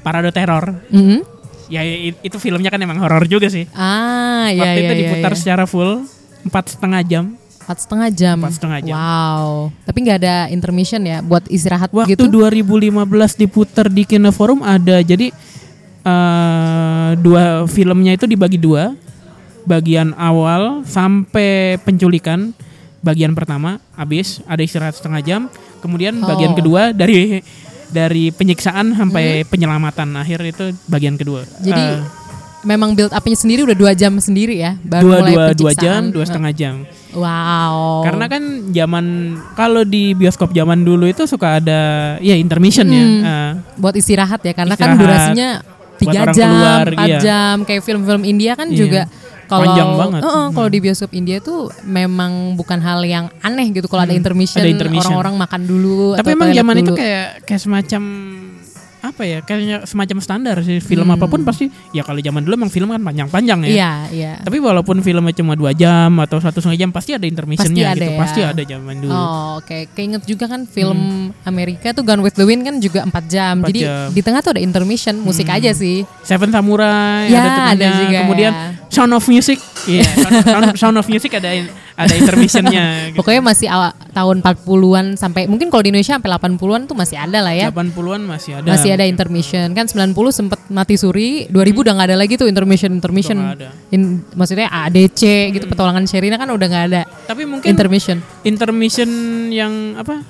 [0.00, 0.64] Parade Teror.
[0.88, 1.37] Mm-mm.
[1.68, 1.84] Ya
[2.24, 3.68] itu filmnya kan emang horor juga sih.
[3.76, 5.38] Ah, iya waktu iya itu iya, diputar iya.
[5.38, 6.08] secara full
[6.42, 7.24] empat setengah jam.
[7.68, 8.36] Empat setengah jam.
[8.40, 8.94] Empat setengah jam.
[8.96, 9.68] Wow.
[9.84, 12.32] Tapi nggak ada intermission ya buat istirahat Waktu gitu?
[12.32, 13.04] 2015
[13.36, 15.28] diputar di Kine Forum ada jadi
[16.04, 18.96] eh, dua filmnya itu dibagi dua.
[19.68, 22.56] Bagian awal sampai penculikan
[23.04, 25.40] bagian pertama habis ada istirahat setengah jam.
[25.84, 26.58] Kemudian bagian Oh.
[26.58, 27.44] kedua dari
[27.88, 31.44] dari penyiksaan sampai penyelamatan akhir itu bagian kedua.
[31.60, 32.00] Jadi Eh,
[32.66, 36.00] memang build up-nya sendiri udah dua jam sendiri ya, baru dua mulai dua dua jam
[36.10, 36.74] dua setengah jam.
[37.16, 38.04] Wow.
[38.04, 39.04] Karena kan zaman
[39.56, 41.80] kalau di bioskop zaman dulu itu suka ada
[42.20, 43.04] ya intermission ya.
[43.04, 43.20] Hmm.
[43.24, 45.00] Eh, buat istirahat ya, karena kan Istirahat.
[45.00, 45.48] durasinya
[45.98, 47.18] tiga jam, keluar, empat iya.
[47.18, 48.78] jam, kayak film-film India kan Iya.
[48.78, 49.02] juga.
[49.48, 50.20] Kalau Panjang banget.
[50.22, 50.52] Heeh, Hmm.
[50.52, 54.60] kalau di bioskop India tuh memang bukan hal yang aneh gitu kalau ada Hmm, intermission,
[54.60, 55.08] ada intermission.
[55.08, 58.02] orang-orang makan dulu Tapi atau emang zaman itu kayak kayak semacam
[59.00, 59.38] apa ya?
[59.40, 60.78] Kayaknya semacam standar sih.
[60.78, 61.14] Film Hmm.
[61.14, 63.68] apa pun pasti ya kalau zaman dulu emang film kan panjang-panjang ya.
[63.68, 64.32] Iya, iya.
[64.40, 68.04] Tapi walaupun filmnya cuma dua jam atau satu setengah jam pasti ada intermissionnya gitu.
[68.04, 68.18] ya.
[68.18, 69.10] Pasti ada zaman dulu.
[69.10, 69.90] Oh, oke.
[69.92, 70.98] Keinget juga kan film
[71.42, 73.54] Amerika tuh Gone with the Wind kan juga 4 jam.
[73.58, 74.06] Empat Jadi jam.
[74.10, 76.02] di tengah tuh ada intermission, musik aja sih.
[76.20, 78.66] Seven Samurai Ya, ada ada juga Kemudian ya.
[78.88, 79.56] Sound of Music.
[79.88, 81.48] Iya, Sound, Sound- Sound of Music ada
[81.98, 82.84] ada intermissionnya.
[83.10, 83.18] gitu.
[83.18, 87.38] Pokoknya masih awal, tahun 40-an sampai mungkin kalau di Indonesia sampai 80-an tuh masih ada
[87.40, 87.72] lah ya.
[87.72, 88.68] 80-an masih ada.
[88.68, 89.66] Masih ada intermission.
[89.72, 93.38] Kan 90 sempet mati suri, 2000 udah nggak ada lagi tuh intermission intermission.
[93.40, 93.72] Ada.
[93.90, 98.20] In- maksudnya ADC gitu petualangan Sherina kan udah nggak ada Tapi mungkin intermission.
[98.42, 99.08] intermission
[99.48, 100.20] yang apa?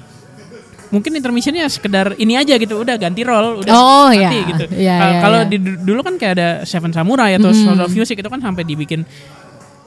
[0.88, 4.30] Mungkin intermissionnya sekedar ini aja gitu, udah ganti role, udah Oh, mati iya.
[4.48, 4.64] gitu.
[4.72, 5.48] Iya, iya, Kalau iya.
[5.52, 7.60] di dulu kan kayak ada Seven Samurai atau Mm.
[7.60, 9.04] Sound of Music itu kan sampai dibikin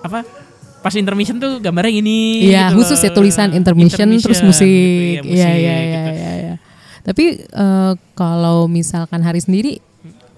[0.01, 0.25] apa?
[0.81, 2.49] Pas intermission tuh gambarnya ini.
[2.49, 3.05] Iya, gitu khusus loh.
[3.05, 5.21] ya tulisan intermission, terus Intermission, musik.
[5.21, 6.09] gitu, Iya, iya, iya, gitu.
[6.11, 6.53] iya, iya.
[7.01, 9.77] Tapi eh, kalau misalkan hari sendiri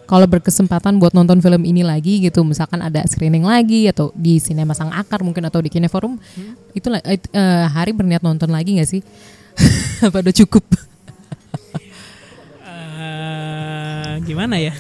[0.04, 4.76] kalau berkesempatan buat nonton film ini lagi gitu, misalkan ada screening lagi atau di Sinema
[4.76, 6.54] Sang Akar mungkin atau di Kineforum, Hmm.
[6.76, 7.18] itu eh,
[7.66, 9.00] hari berniat nonton lagi nggak sih?
[10.06, 10.64] Apa udah cukup?
[12.64, 14.74] Eh, gimana ya?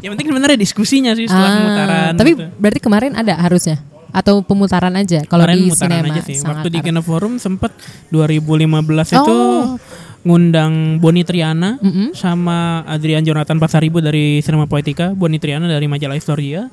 [0.00, 2.12] yang penting sebenarnya diskusinya sih setelah Ah, pemutaran.
[2.16, 2.44] Tapi gitu.
[2.56, 3.78] berarti kemarin ada harusnya
[4.10, 6.36] atau pemutaran aja kalau di mutaran sinema aja sih.
[6.40, 6.78] Waktu di?
[6.82, 7.70] Kino Forum sempat
[8.10, 8.66] 2015
[9.12, 9.78] itu Oh.
[10.20, 12.12] ngundang Boni Triana Mm-mm.
[12.12, 16.66] sama Adrian Jonathan Pasaribu dari Cinema Poetica, Boni Triana dari majalah Historia.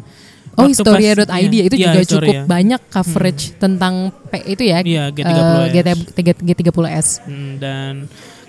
[0.58, 2.42] Oh, historia.id iya, itu iya, juga Historia.
[2.42, 4.82] cukup banyak coverage tentang P itu ya.
[4.82, 5.98] Iya, eh, G30S.
[6.18, 7.08] GT- G30S.
[7.22, 7.94] Hmm, dan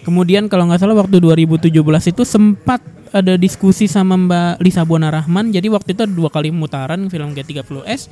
[0.08, 1.68] kemudian kalau nggak salah waktu 2017
[2.16, 2.80] itu sempat
[3.12, 5.52] ada diskusi sama Mbak Lisa Buana Rahman.
[5.52, 8.08] Jadi waktu itu dua kali pemutaran film G30S.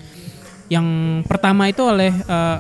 [0.68, 0.86] Yang
[1.24, 2.58] pertama itu oleh eh,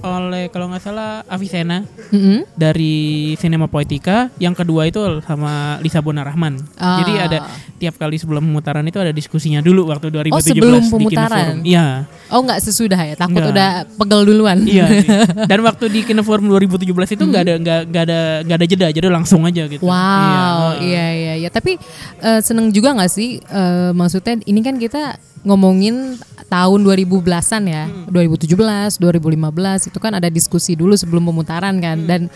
[0.00, 2.46] oleh kalau nggak salah Avicenna Mm-mm.
[2.52, 2.94] dari
[3.34, 6.58] Cinema Poetica, yang kedua itu sama Lisa Bonarahman.
[6.74, 7.00] Ah.
[7.00, 7.38] Jadi ada
[7.76, 11.30] tiap kali sebelum pemutaran itu ada diskusinya dulu waktu 2017 Oh, sebelum di pemutaran?
[11.30, 11.58] Kinoforum.
[11.62, 11.86] Iya.
[12.28, 13.14] Oh nggak sesudah ya?
[13.14, 13.52] Takut Nggak.
[13.54, 14.58] udah pegel duluan.
[14.62, 14.86] Iya.
[15.50, 19.06] Dan waktu di Kinoforum 2017 itu nggak ada nggak nggak ada nggak ada jeda, jadi
[19.08, 19.82] langsung aja gitu.
[19.82, 21.48] Wow, iya iya iya.
[21.48, 21.78] Tapi
[22.18, 23.38] eh, seneng juga nggak sih?
[23.40, 26.16] eh, maksudnya ini kan kita ngomongin
[26.48, 32.32] tahun 2010-an ya, 2017, 2015 itu kan ada diskusi dulu sebelum pemutaran kan, dan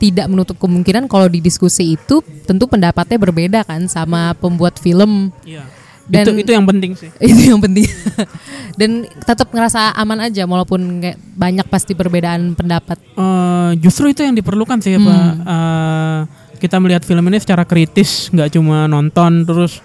[0.00, 5.28] tidak menutup kemungkinan kalau di diskusi itu tentu pendapatnya berbeda kan sama pembuat film.
[5.44, 5.62] Iya.
[6.10, 7.06] Dan- itu itu yang penting sih.
[7.30, 7.86] itu yang penting
[8.80, 14.34] dan tetap ngerasa aman aja walaupun kayak banyak pasti perbedaan pendapat Eh, justru itu yang
[14.34, 15.24] diperlukan sih, Pak.
[15.46, 16.18] Eh,
[16.58, 19.78] kita melihat film ini secara kritis, nggak cuma nonton terus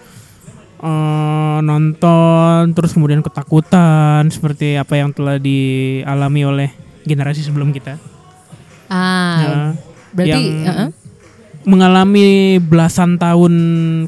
[0.82, 6.70] eh, nonton terus kemudian ketakutan seperti apa yang telah dialami oleh
[7.06, 8.02] generasi sebelum kita.
[8.90, 9.56] ah Ya,
[10.14, 10.90] berarti yang uh-uh.
[11.66, 13.54] mengalami belasan tahun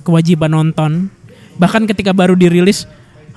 [0.01, 1.09] kewajiban nonton,
[1.57, 2.85] bahkan ketika baru dirilis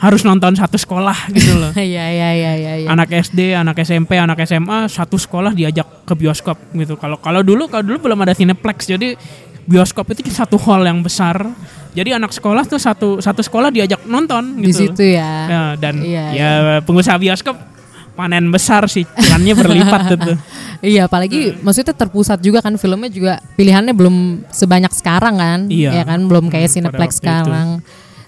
[0.01, 1.73] harus nonton satu sekolah gitu loh.
[1.93, 2.73] Iya iya iya iya.
[2.85, 2.89] iya.
[2.89, 6.97] anak SD, anak SMP, anak SMA satu sekolah diajak ke bioskop gitu.
[6.97, 9.15] Kalau kalau dulu kalau dulu belum ada Cineplex jadi
[9.69, 11.37] bioskop itu satu hall yang besar.
[11.91, 14.91] Jadi anak sekolah tuh satu satu sekolah diajak nonton di gitu.
[14.91, 15.33] situ ya.
[15.47, 16.51] Ya, dan Iya, ya
[16.81, 17.59] pengusaha bioskop
[18.15, 20.39] panen besar sih, cuannya berlipat tuh.
[20.81, 25.61] Iya, apalagi maksudnya terpusat juga kan filmnya juga pilihannya belum sebanyak sekarang kan.
[25.69, 25.93] Iya.
[25.93, 27.21] Ya kan belum kayak Hmm, Cineplex waktu itu.
[27.21, 27.69] sekarang.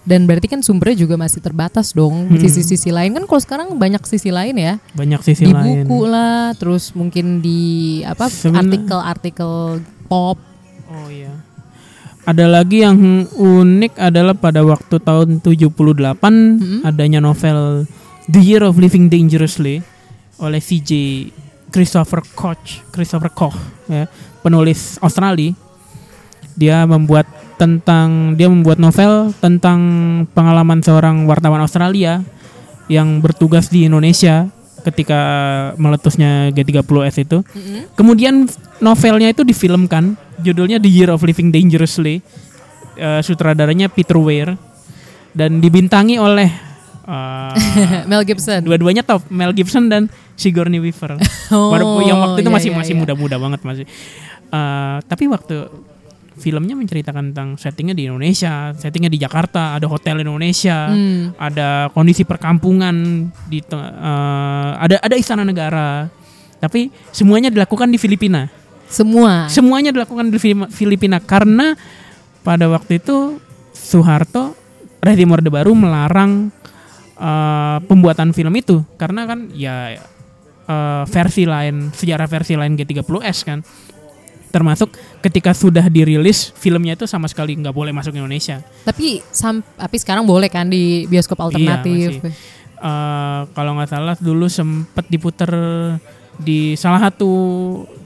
[0.05, 2.29] Dan berarti kan sumbernya juga masih terbatas dong.
[2.29, 2.37] Hmm.
[2.37, 4.77] Sisi-sisi lain kan kalau sekarang banyak sisi lain ya.
[4.93, 5.89] Banyak sisi di lain.
[5.89, 10.37] buku lah, terus mungkin di apa artikel-artikel pop.
[10.93, 11.32] Oh iya.
[12.23, 15.75] Ada lagi yang unik adalah pada waktu tahun 78
[16.87, 17.91] adanya novel
[18.31, 19.83] The Year of Living Dangerously
[20.39, 20.91] oleh CJ
[21.75, 23.59] Christopher Koch, Christopher Koch
[23.91, 24.07] ya,
[24.39, 25.51] penulis Australia.
[26.55, 27.27] Dia membuat
[27.59, 29.81] tentang dia membuat novel tentang
[30.31, 32.23] pengalaman seorang wartawan Australia
[32.87, 34.47] yang bertugas di Indonesia
[34.83, 35.21] ketika
[35.79, 37.43] meletusnya G30S itu.
[37.95, 38.51] Kemudian
[38.83, 42.19] novelnya itu difilmkan, judulnya The Year of Living Dangerously.
[42.93, 44.53] Eh, sutradaranya Peter Weir
[45.33, 46.51] dan dibintangi oleh
[47.09, 47.53] eh,
[48.11, 48.61] Mel Gibson.
[48.61, 51.17] dua-duanya top, Mel Gibson dan Sigourney Weaver.
[51.53, 53.01] Oh, yang waktu itu iya, masih iya, masih iya.
[53.01, 53.85] muda-muda banget masih.
[54.53, 55.69] Eh, tapi waktu
[56.33, 61.37] filmnya menceritakan tentang settingnya di Indonesia, settingnya di Jakarta, ada hotel Indonesia, Hmm.
[61.37, 66.09] ada kondisi perkampungan di eh, ada ada istana negara.
[66.61, 68.62] Tapi semuanya dilakukan di Filipina.
[68.93, 69.49] Semua.
[69.49, 71.73] Semuanya dilakukan di Fili- Filipina karena
[72.41, 73.41] pada waktu itu
[73.73, 74.53] Soeharto
[75.01, 76.53] Rezim Orde Baru melarang
[77.15, 79.97] eh, pembuatan film itu karena kan ya
[80.63, 83.65] eh, versi lain sejarah versi lain G30S kan
[84.49, 89.97] termasuk ketika sudah dirilis filmnya itu sama sekali nggak boleh masuk Indonesia Tapi sam tapi
[89.97, 92.21] sekarang boleh kan di bioskop alternatif.
[92.21, 92.37] masih.
[92.77, 95.49] Eh, kalau nggak salah dulu sempet diputer
[96.37, 97.31] di salah satu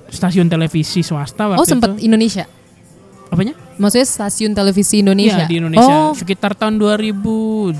[0.08, 2.06] stasiun televisi swasta waktu oh, sempat itu.
[2.06, 2.46] Indonesia.
[3.26, 5.44] apanya Maksudnya stasiun televisi Indonesia.
[5.44, 7.12] Iya di Indonesia Oh, sekitar tahun 2000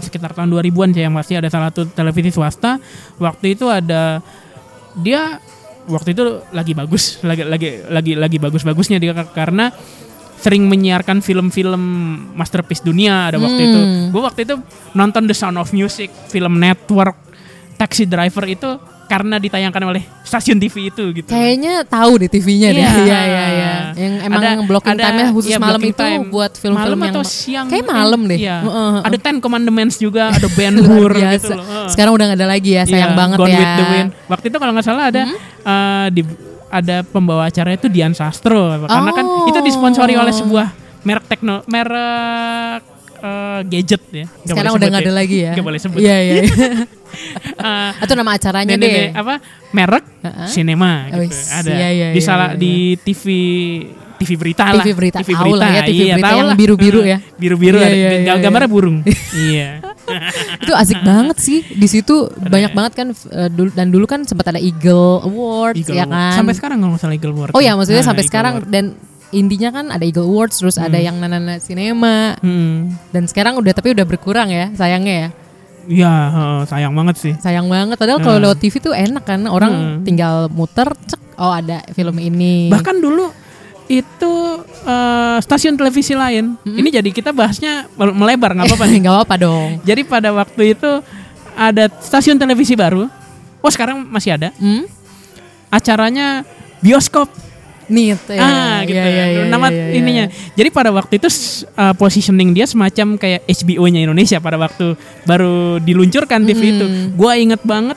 [0.03, 2.83] sekitar tahun 2000-an sih yang pasti ada salah satu televisi swasta
[3.17, 4.21] waktu itu ada
[4.99, 5.39] dia
[5.87, 9.71] waktu itu lagi bagus lagi lagi lagi lagi bagus-bagusnya dia karena
[10.37, 11.81] sering menyiarkan film-film
[12.37, 14.07] masterpiece dunia ada waktu itu Hmm.
[14.13, 14.55] gue waktu itu
[14.93, 17.17] nonton The Sound of Music film network
[17.77, 22.83] Taxi Driver itu karena ditayangkan oleh stasiun TV itu gitu kayaknya tahu deh TV-nya deh.
[22.83, 22.91] Iya.
[23.07, 23.73] Iya iya iya.
[23.95, 26.23] Yang emang Ada- blocking ada- time-nya khusus iya, malam itu time.
[26.27, 28.35] buat film-film malam yang atau siang Kayak malam deh.
[28.37, 28.57] Iya.
[28.61, 29.03] Heeh, heeh.
[29.07, 31.87] ada Ten Commandments juga ada Ben Hur gitu loh Heeh.
[31.89, 33.55] Sekarang udah gak ada lagi ya, sayang Iya, banget Gone ya.
[33.55, 33.63] Hmm?
[33.63, 34.09] with the Wind.
[34.27, 35.23] Waktu itu kalau nggak salah ada
[35.63, 36.23] eh, di
[36.67, 39.47] ada pembawa acara itu Dian Sastro karena kan Oh.
[39.47, 40.67] itu disponsori oleh sebuah
[41.01, 42.96] merek tekno merek
[43.27, 44.27] eh, gadget ya.
[44.27, 45.53] Nggak Sekarang udah sebut gak ada lagi ya.
[45.53, 45.99] Nggak boleh sebut.
[45.99, 46.35] Iya iya.
[46.41, 46.45] iya.
[47.57, 49.09] Eh, Atau nama acaranya ini deh.
[49.15, 49.41] apa
[49.73, 50.49] merek Heeh.
[50.53, 51.25] sinema gitu.
[51.25, 52.61] Wis, ada iya, iya, di iya, salah iya.
[52.61, 53.25] di TV
[54.17, 54.85] TV berita lah.
[54.85, 57.19] TV berita, tahu lah ya, TV iya, berita yang biru-biru ya.
[57.37, 58.97] Biru-biru Iya, ada iya, iya, gambarnya burung.
[59.49, 59.81] iya.
[60.63, 61.61] itu asik banget sih.
[61.67, 66.07] Di situ banyak banget kan eh, dan dulu kan sempat ada Eagle Awards Eagle ya
[66.09, 66.33] kan.
[66.33, 67.53] Sampai sekarang kalau nggak salah Eagle Award.
[67.53, 68.73] Oh ya, maksudnya Nah, sampai Eagle sekarang Award.
[68.73, 68.85] dan
[69.29, 72.95] intinya kan ada Eagle Awards terus ada yang Nana Cinema Hmm.
[73.11, 75.29] dan sekarang udah tapi udah berkurang ya sayangnya ya.
[75.87, 77.33] Iya, heeh, sayang banget sih.
[77.37, 78.45] Sayang banget padahal kalau Hmm.
[78.45, 79.97] lewat TV tuh enak kan orang Hmm.
[80.03, 82.67] tinggal muter cek oh ada film ini.
[82.69, 83.31] Bahkan dulu
[83.87, 84.33] itu
[84.83, 86.59] eh, stasiun televisi lain.
[86.61, 88.99] Ini jadi kita bahasnya mel- melebar nggak apa-apa nih.
[89.03, 89.71] nggak apa-apa dong.
[89.83, 90.91] Jadi pada waktu itu
[91.53, 93.07] ada stasiun televisi baru.
[93.59, 94.51] Oh sekarang masih ada.
[94.57, 94.87] Hmm?
[95.69, 96.47] acaranya
[96.79, 97.27] bioskop
[97.87, 98.41] Nit ya.
[98.41, 99.95] ah gitu Iya, iya, iya, nama iya, iya.
[99.95, 101.29] ininya jadi pada waktu itu
[101.73, 107.63] uh, positioning dia semacam kayak HBO-nya Indonesia pada waktu baru diluncurkan TV itu gua inget
[107.63, 107.95] banget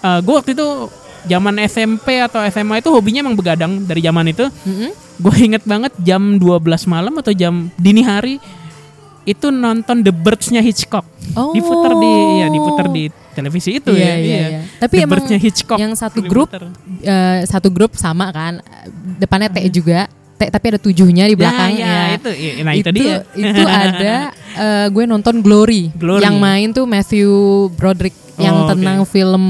[0.00, 0.88] uh, gua waktu itu
[1.26, 4.90] zaman SMP atau SMA itu hobinya emang begadang dari zaman itu Mm-mm.
[5.18, 8.38] gue inget banget jam 12 malam atau jam dini hari
[9.26, 11.02] itu nonton The Birds-nya Hitchcock
[11.34, 11.50] Oh.
[11.50, 14.60] diputar di ya diputar di televisi itu Iya, ya iya, iya.
[14.80, 16.48] Tapi The emang Hitchcock yang satu grup
[16.98, 18.64] eh, satu grup sama kan
[19.16, 20.08] depannya T juga.
[20.36, 22.28] T tapi ada tujuhnya di belakang ya, ya, itu.
[22.28, 23.24] Ya, nah itu, dia.
[23.32, 24.14] itu ada
[24.64, 26.20] eh, gue nonton Glory, Glory.
[26.20, 27.28] yang main tuh Matthew
[27.72, 29.44] Broderick yang Oh, tentang film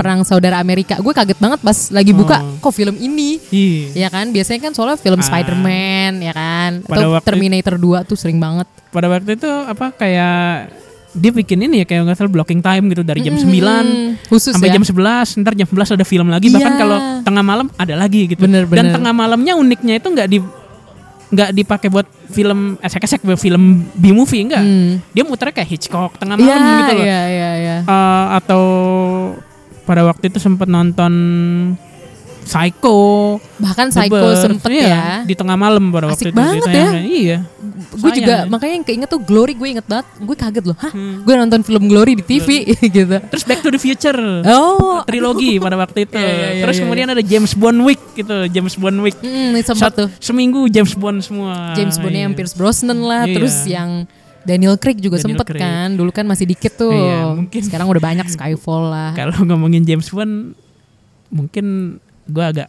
[0.00, 0.96] perang saudara Amerika.
[0.96, 2.56] Gue kaget banget pas lagi buka Oh.
[2.56, 3.36] kok film ini?
[3.52, 3.84] Iya.
[3.92, 5.26] ya kan biasanya kan soalnya film Ah.
[5.28, 6.80] Spider-Man ya kan?
[6.88, 8.64] Pada atau Terminator 2 tuh sering banget.
[8.88, 10.72] Pada waktu itu apa kayak
[11.12, 14.54] dia bikin ini ya kayak nggak salah blocking time gitu dari jam 9 Hmm, khusus
[14.54, 14.94] sampai ya jam 11
[15.36, 16.80] ntar jam 11 ada film lagi bahkan Iya.
[16.80, 18.94] kalau tengah malam ada lagi gitu Bener, dan bener.
[18.94, 20.38] tengah malamnya uniknya itu nggak di
[21.30, 25.02] nggak dipakai buat film esek-esek buat film B movie enggak Hmm.
[25.10, 27.76] dia muternya kayak Hitchcock tengah malam gitu loh iya, iya, iya.
[27.82, 28.62] Eh, atau
[29.82, 31.12] pada waktu itu sempat nonton
[32.50, 32.98] Psycho
[33.56, 35.04] Bahkan Psycho Birds, sempet iya, ya.
[35.22, 37.02] di tengah malam pada waktu Asik itu banget ditayangnya.
[37.06, 37.38] iya
[37.90, 38.46] Gue juga ya.
[38.46, 40.06] makanya yang keinget tuh Glory gue inget banget.
[40.16, 40.76] Gue kaget loh.
[40.78, 40.90] Hah?
[40.90, 41.22] Hmm.
[41.22, 42.62] Gue nonton film Glory di TV
[42.96, 43.16] gitu.
[43.20, 45.02] terus Back to the Future Oh.
[45.02, 46.14] trilogi pada waktu itu.
[46.14, 46.82] Iya, iya, iya, Terus iya.
[46.82, 49.16] kemudian ada James Bond Week gitu, James Bond Week.
[49.16, 50.08] Hmm, sempat tuh.
[50.18, 51.74] Seminggu James Bond semua.
[51.74, 52.22] James Bond Iya.
[52.24, 53.34] yang Pierce Brosnan lah, Iya.
[53.34, 53.90] terus yang
[54.40, 55.60] Daniel Craig juga Daniel sempet Craig.
[55.60, 55.88] kan.
[55.92, 56.90] Dulu kan masih dikit tuh.
[56.90, 57.60] Iya, mungkin.
[57.60, 59.10] Sekarang udah banyak Skyfall lah.
[59.18, 60.56] Kalau ngomongin James Bond
[61.28, 61.98] mungkin
[62.30, 62.68] gua agak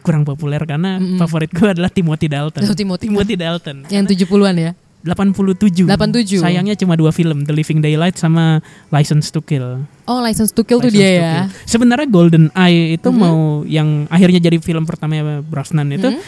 [0.00, 2.64] kurang populer karena favorit gua adalah Timothy Dalton.
[2.64, 3.06] Oh, Timothy.
[3.08, 3.76] Timothy Dalton.
[3.92, 4.72] Yang 70-an ya.
[4.98, 5.86] 87.
[5.86, 6.42] 87.
[6.42, 8.58] Sayangnya cuma dua film, The Living Daylight sama
[8.90, 9.86] License to Kill.
[10.10, 11.32] Oh, License to Kill tuh License dia to ya.
[11.46, 11.46] Kill.
[11.70, 16.20] Sebenarnya Golden Eye itu mau yang akhirnya jadi film pertama Brosnan itu Mhm.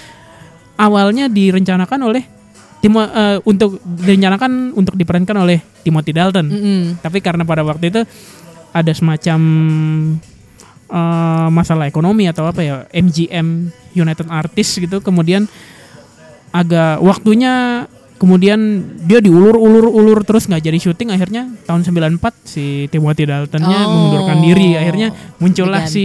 [0.79, 2.23] awalnya direncanakan oleh
[2.81, 6.47] Timo, eh, untuk direncanakan untuk diperankan oleh Timothy Dalton.
[6.49, 6.81] Mm-mm.
[7.05, 8.01] Tapi karena pada waktu itu
[8.73, 9.41] ada semacam
[10.91, 15.47] eh, masalah ekonomi atau apa ya MGM United Artists gitu, kemudian
[16.51, 17.87] agak waktunya
[18.21, 23.89] kemudian dia diulur-ulur-ulur terus nggak jadi syuting akhirnya tahun 94 si Timothy Daltonnya Oh.
[23.89, 25.09] mengundurkan diri akhirnya
[25.41, 26.05] muncullah si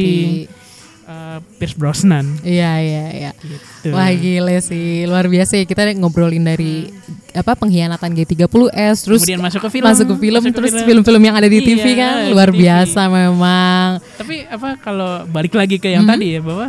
[1.05, 3.31] Eh, Pierce Brosnan Iya, iya, iya.
[3.37, 3.93] gitu.
[3.93, 6.89] Wah gile sih, luar biasa ya kita ngobrolin dari
[7.29, 11.05] apa pengkhianatan G30S terus kemudian masuk ke film masuk ke film masuk terus film.
[11.05, 12.57] film-film yang ada di TV Iya, kan di luar TV.
[12.57, 13.87] biasa memang.
[14.17, 16.09] Tapi apa kalau balik lagi ke yang Mhm.
[16.09, 16.67] tadi ya bahwa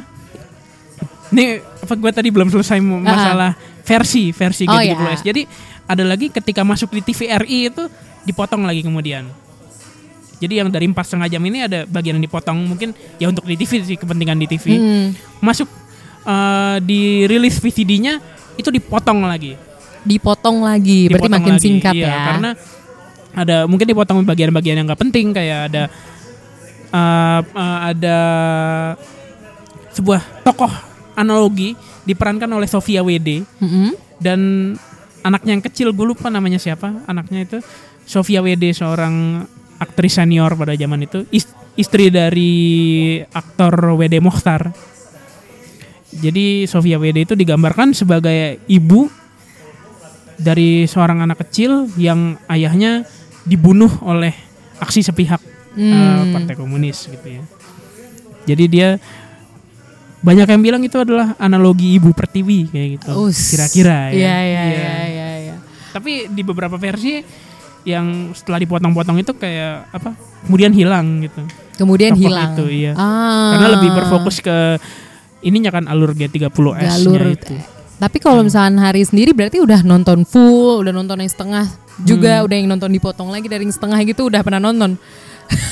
[1.28, 2.84] ini apa gue tadi belum selesai Ah.
[2.84, 3.50] masalah
[3.82, 5.20] versi versi Oh, G30S.
[5.22, 5.32] ya.
[5.32, 5.42] Jadi
[5.82, 7.88] ada lagi ketika masuk di TVRI itu
[8.22, 9.32] dipotong lagi kemudian.
[10.36, 13.56] Jadi yang dari empat setengah jam ini ada bagian yang dipotong mungkin ya untuk di
[13.56, 14.64] TV sih kepentingan di TV.
[14.76, 15.08] Hmm,
[15.40, 15.68] Masuk
[16.28, 18.20] eh, di rilis VCD-nya
[18.56, 19.56] itu dipotong lagi.
[20.06, 22.18] dipotong lagi, berarti Dipotong makin lagi, singkat iya, ya.
[22.30, 22.50] Karena
[23.34, 25.82] ada mungkin dipotong bagian-bagian yang nggak penting kayak ada
[26.94, 28.18] uh, uh, ada
[29.92, 30.70] sebuah tokoh
[31.18, 31.74] analogi
[32.06, 33.98] diperankan oleh Sofia WD Mm-mm.
[34.22, 34.40] dan
[35.26, 37.58] anaknya yang kecil gue lupa namanya siapa anaknya itu
[38.06, 39.42] Sofia WD seorang
[39.76, 42.52] aktris senior pada zaman itu is- istri dari
[43.28, 44.72] aktor WD Mokhtar
[46.12, 49.10] jadi Sofia WD itu digambarkan sebagai ibu
[50.36, 53.04] dari seorang anak kecil yang ayahnya
[53.42, 54.32] dibunuh oleh
[54.78, 55.40] aksi sepihak
[55.72, 56.32] Hmm.
[56.32, 57.44] Partai Komunis gitu ya.
[58.48, 58.88] Jadi dia
[60.18, 63.12] banyak yang bilang itu adalah analogi ibu pertiwi kayak gitu.
[63.28, 64.16] Kira-kira ya.
[64.16, 64.64] Iya, iya, Iya.
[64.72, 65.56] iya, iya, iya.
[65.92, 67.20] Tapi di beberapa versi
[67.86, 70.18] yang setelah dipotong-potong itu kayak apa?
[70.44, 71.40] Kemudian hilang gitu.
[71.78, 72.58] Kemudian hilang.
[72.58, 72.92] itu, iya.
[72.98, 73.54] Ah.
[73.54, 74.82] Karena lebih berfokus ke
[75.40, 76.50] ininya kan alur G30S
[77.06, 77.22] Jalur.
[77.30, 77.54] itu.
[77.96, 81.64] Tapi kalau misalnya hari sendiri berarti udah nonton full, udah nonton yang setengah
[82.04, 82.46] juga, Hmm.
[82.50, 84.98] udah yang nonton dipotong lagi dari yang setengah gitu udah pernah nonton.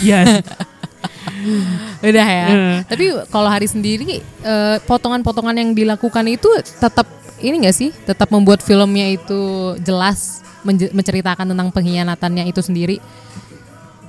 [0.00, 0.22] Iya.
[2.04, 2.46] Udah ya.
[2.48, 2.76] Eh.
[2.88, 6.48] Tapi kalau hari sendiri eh, potongan-potongan yang dilakukan itu
[6.80, 7.04] tetap
[7.44, 7.90] ini gak sih?
[7.92, 12.98] Tetap membuat filmnya itu jelas menceritakan tentang pengkhianatannya itu sendiri.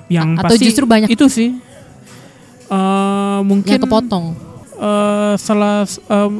[0.05, 1.49] yang A- atau pasti justru banyak- itu sih.
[2.65, 4.25] Eh, mungkin yang kepotong.
[4.75, 6.31] eh salah eh,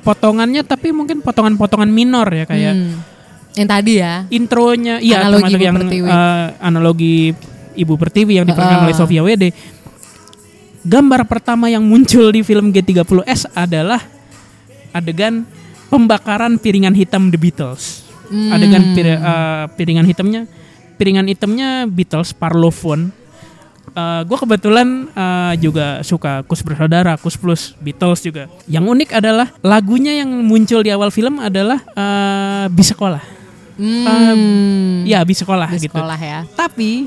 [0.00, 3.00] potongannya tapi mungkin potongan-potongan minor ya kayak Hmm.
[3.54, 4.14] Yang tadi ya.
[4.28, 6.08] intronya iya Analogi Ibu yang Pertiwi.
[6.10, 7.16] eh, analogi
[7.72, 8.84] Ibu Pertiwi yang diperankan Ah.
[8.84, 9.44] oleh Sofia WD.
[10.82, 14.04] Gambar pertama yang muncul di film G30S adalah
[14.90, 15.48] adegan
[15.86, 18.03] pembakaran piringan hitam The Beatles.
[18.24, 18.50] Hmm.
[18.50, 20.48] Adegan pir- eh, piringan hitamnya
[20.94, 23.12] piringan hitamnya Beatles Parlophone
[24.26, 28.50] gue kebetulan uh, juga suka Kus Bersaudara, Kus Plus, Beatles juga.
[28.66, 33.22] Yang unik adalah lagunya yang muncul di awal film adalah uh, Bis Sekolah.
[33.78, 35.06] Hmm.
[35.06, 35.94] Ya, Bis Sekolah Di gitu.
[35.94, 36.42] sekolah ya.
[36.58, 37.06] Tapi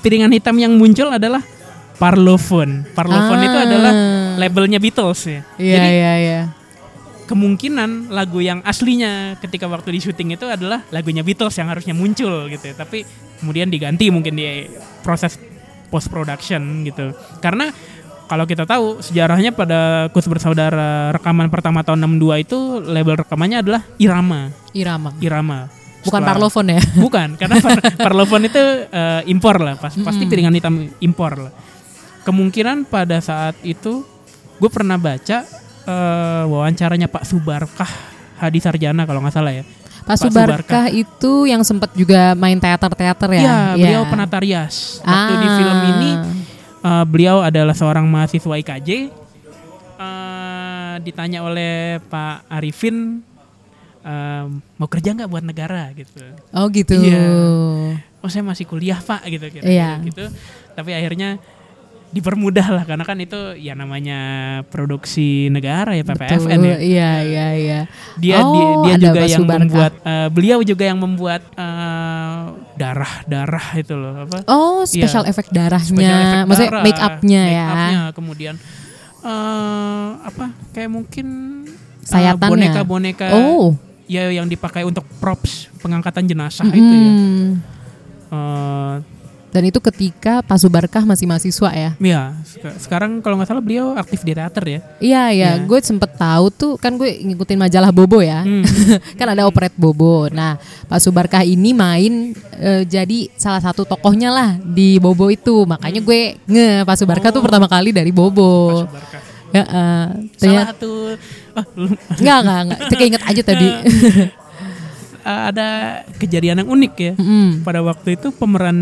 [0.00, 1.44] piringan hitam yang muncul adalah
[2.00, 2.88] Parlophone.
[2.96, 3.46] Parlophone Ah.
[3.46, 3.92] itu adalah
[4.40, 5.40] labelnya Beatles ya.
[5.60, 6.40] Iya Jadi iya iya.
[7.24, 12.48] Kemungkinan lagu yang aslinya ketika waktu di syuting itu adalah lagunya Beatles yang harusnya muncul
[12.52, 12.72] gitu.
[12.76, 13.04] Tapi
[13.40, 14.68] kemudian diganti mungkin di
[15.00, 15.40] proses
[15.88, 17.12] post production gitu.
[17.40, 17.72] Karena
[18.24, 23.82] kalau kita tahu sejarahnya pada Kus Bersaudara rekaman pertama tahun 62 itu label rekamannya adalah
[24.00, 24.48] Irama.
[24.72, 25.10] Irama.
[25.20, 25.58] Irama.
[26.04, 26.82] Bukan Setelah- Parlophone ya.
[27.04, 28.60] Bukan, karena par Parlophone itu
[28.92, 31.52] eh, impor lah, pas, pasti piringan hitam impor lah.
[32.24, 34.04] Kemungkinan pada saat itu
[34.56, 35.44] gue pernah baca
[35.84, 37.90] eh, wawancaranya Pak Subarkah
[38.34, 39.64] Hadi Sarjana kalau nggak salah ya.
[40.04, 43.40] Pak Pak Subarkah itu yang sempat juga main teater-teater ya.
[43.40, 45.00] Iya, beliau penata rias.
[45.00, 45.56] Waktu di Ah.
[45.56, 46.10] film ini
[46.82, 48.90] eh, beliau adalah seorang mahasiswa IKJ.
[49.94, 53.22] Eh, ditanya oleh Pak Arifin
[54.02, 54.44] eh,
[54.76, 56.20] mau kerja nggak buat negara gitu.
[56.50, 56.98] Oh gitu.
[56.98, 57.24] Iya.
[58.20, 60.00] oh saya masih kuliah pak gitu kira Iya.
[60.00, 60.24] gitu
[60.72, 61.36] tapi akhirnya
[62.14, 64.18] dipermudah lah karena kan itu ya namanya
[64.64, 67.80] produksi negara ya PPFN Betul, ya Iya iya iya.
[68.14, 69.60] dia Oh, dia, dia juga yang Subarkah.
[69.60, 72.40] membuat eh, beliau juga yang membuat eh,
[72.74, 75.30] darah darah itu loh apa Oh, special Iya.
[75.30, 75.90] efek darahnya.
[75.90, 77.66] special effect Maksudnya darah, make upnya make ya.
[77.68, 78.54] upnya, kemudian
[79.20, 81.26] eh apa kayak mungkin
[81.66, 82.52] eh, Sayatannya.
[82.70, 83.74] boneka-boneka Oh.
[84.04, 89.04] ya yang dipakai untuk props pengangkatan jenazah itu ya Hmm.
[89.54, 91.90] Dan itu ketika Pak Subarkah masih mahasiswa ya.
[91.96, 94.80] Ya, sek- sekarang kalau nggak salah beliau aktif di teater ya.
[94.98, 95.62] Iya iya, Iya.
[95.62, 98.42] gue sempet tahu tuh kan gue ngikutin majalah Bobo ya.
[98.42, 98.66] Hmm.
[99.14, 100.26] kan ada operet Bobo.
[100.28, 105.62] Nah, Pak Subarkah ini main eh, jadi salah satu tokohnya lah di Bobo itu.
[105.64, 108.82] Makanya gue nge Pak Subarkah tuh pertama kali dari Bobo.
[108.82, 109.20] Pak Subarkah.
[109.48, 111.14] Ya, eh, Salah satu
[112.18, 112.78] Enggak, enggak, enggak.
[112.82, 113.68] Itu keinget aja tadi.
[115.24, 115.68] Eh, ada
[116.16, 117.12] kejadian yang unik ya.
[117.16, 117.50] Mm.
[117.64, 118.78] Pada waktu itu pemeran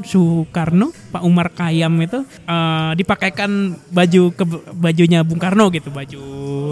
[0.00, 6.22] Soekarno, Pak Umar Kayam itu eh, dipakaikan baju ke bajunya Bung Karno gitu, baju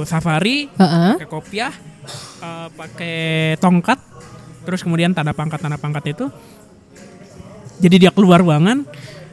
[0.07, 1.13] safari, Heeh.
[1.19, 1.75] pakai kopiah,
[2.41, 3.17] eh, pakai
[3.59, 3.99] tongkat,
[4.63, 6.27] terus kemudian tanda pangkat tanda pangkat itu.
[7.79, 8.83] Jadi dia keluar ruangan,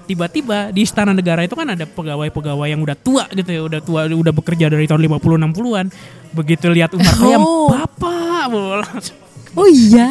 [0.06, 4.06] tiba-tiba di istana negara itu kan ada pegawai-pegawai yang udah tua gitu ya, udah tua,
[4.06, 5.88] udah bekerja dari tahun 50 60-an.
[6.30, 7.74] Begitu lihat Umar Khayyam, Oh.
[7.74, 8.54] "Bapak!"
[8.86, 9.18] Langsung
[9.60, 10.10] Oh iya.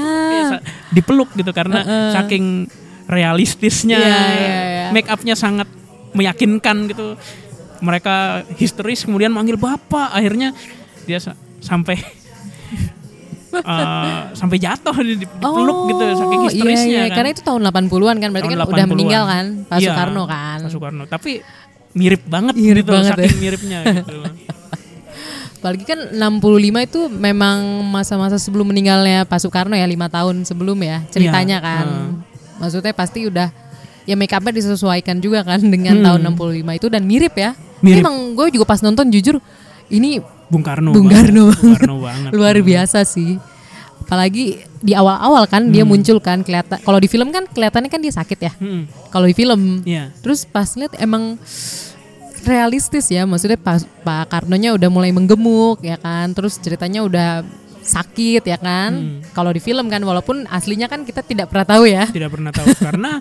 [0.90, 2.10] dipeluk gitu karena Heeh.
[2.12, 2.44] saking
[3.04, 4.86] realistisnya Iya, iya, iya.
[4.90, 5.68] make upnya sangat
[6.10, 7.20] meyakinkan gitu
[7.78, 8.14] mereka
[8.54, 10.56] histeris kemudian manggil bapak akhirnya
[11.02, 12.00] dia sa- sampai
[13.54, 17.06] eh, sampai jatuh di- di- dipeluk gitu saking Oh, histerisnya iya, iya.
[17.06, 18.90] kan Karena itu tahun 80-an kan, berarti Tahun kan udah 80-an.
[18.90, 20.58] meninggal kan Pak Iya, Soekarno kan.
[20.58, 21.30] Pak Soekarno tapi
[21.92, 23.38] mirip banget Mirip gitu banget saking ya.
[23.38, 24.16] miripnya gitu
[25.64, 26.44] Apalagi kan 65
[26.84, 27.56] itu memang
[27.88, 31.86] masa-masa sebelum meninggalnya Pak Soekarno ya, lima tahun sebelum ya ceritanya Iya, kan.
[31.88, 32.08] heeh.
[32.60, 33.48] Maksudnya pasti udah
[34.04, 36.04] ya make upnya disesuaikan juga kan dengan Hmm.
[36.04, 37.56] tahun 65 itu dan mirip ya.
[37.80, 38.04] Mirip.
[38.04, 39.40] Emang gue juga pas nonton jujur
[39.88, 41.44] ini Bung Karno Bung banget, Karno.
[41.50, 43.40] Bung Karno banget luar biasa sih.
[43.98, 45.96] Apalagi di awal-awal kan dia Hmm.
[45.96, 48.52] muncul kan kelihatan kalau di film kan kelihatannya kan dia sakit ya.
[48.60, 48.84] Mm-mm.
[49.08, 50.12] Kalau di film Iya.
[50.20, 51.40] Terus pas lihat emang
[52.44, 57.42] realistis ya, maksudnya Pak Pak Karnonya udah mulai menggemuk ya kan, terus ceritanya udah
[57.80, 58.90] sakit ya kan.
[58.94, 59.18] Hmm.
[59.32, 62.08] Kalau di film kan walaupun aslinya kan kita tidak pernah tahu ya.
[62.08, 63.20] tidak pernah tahu karena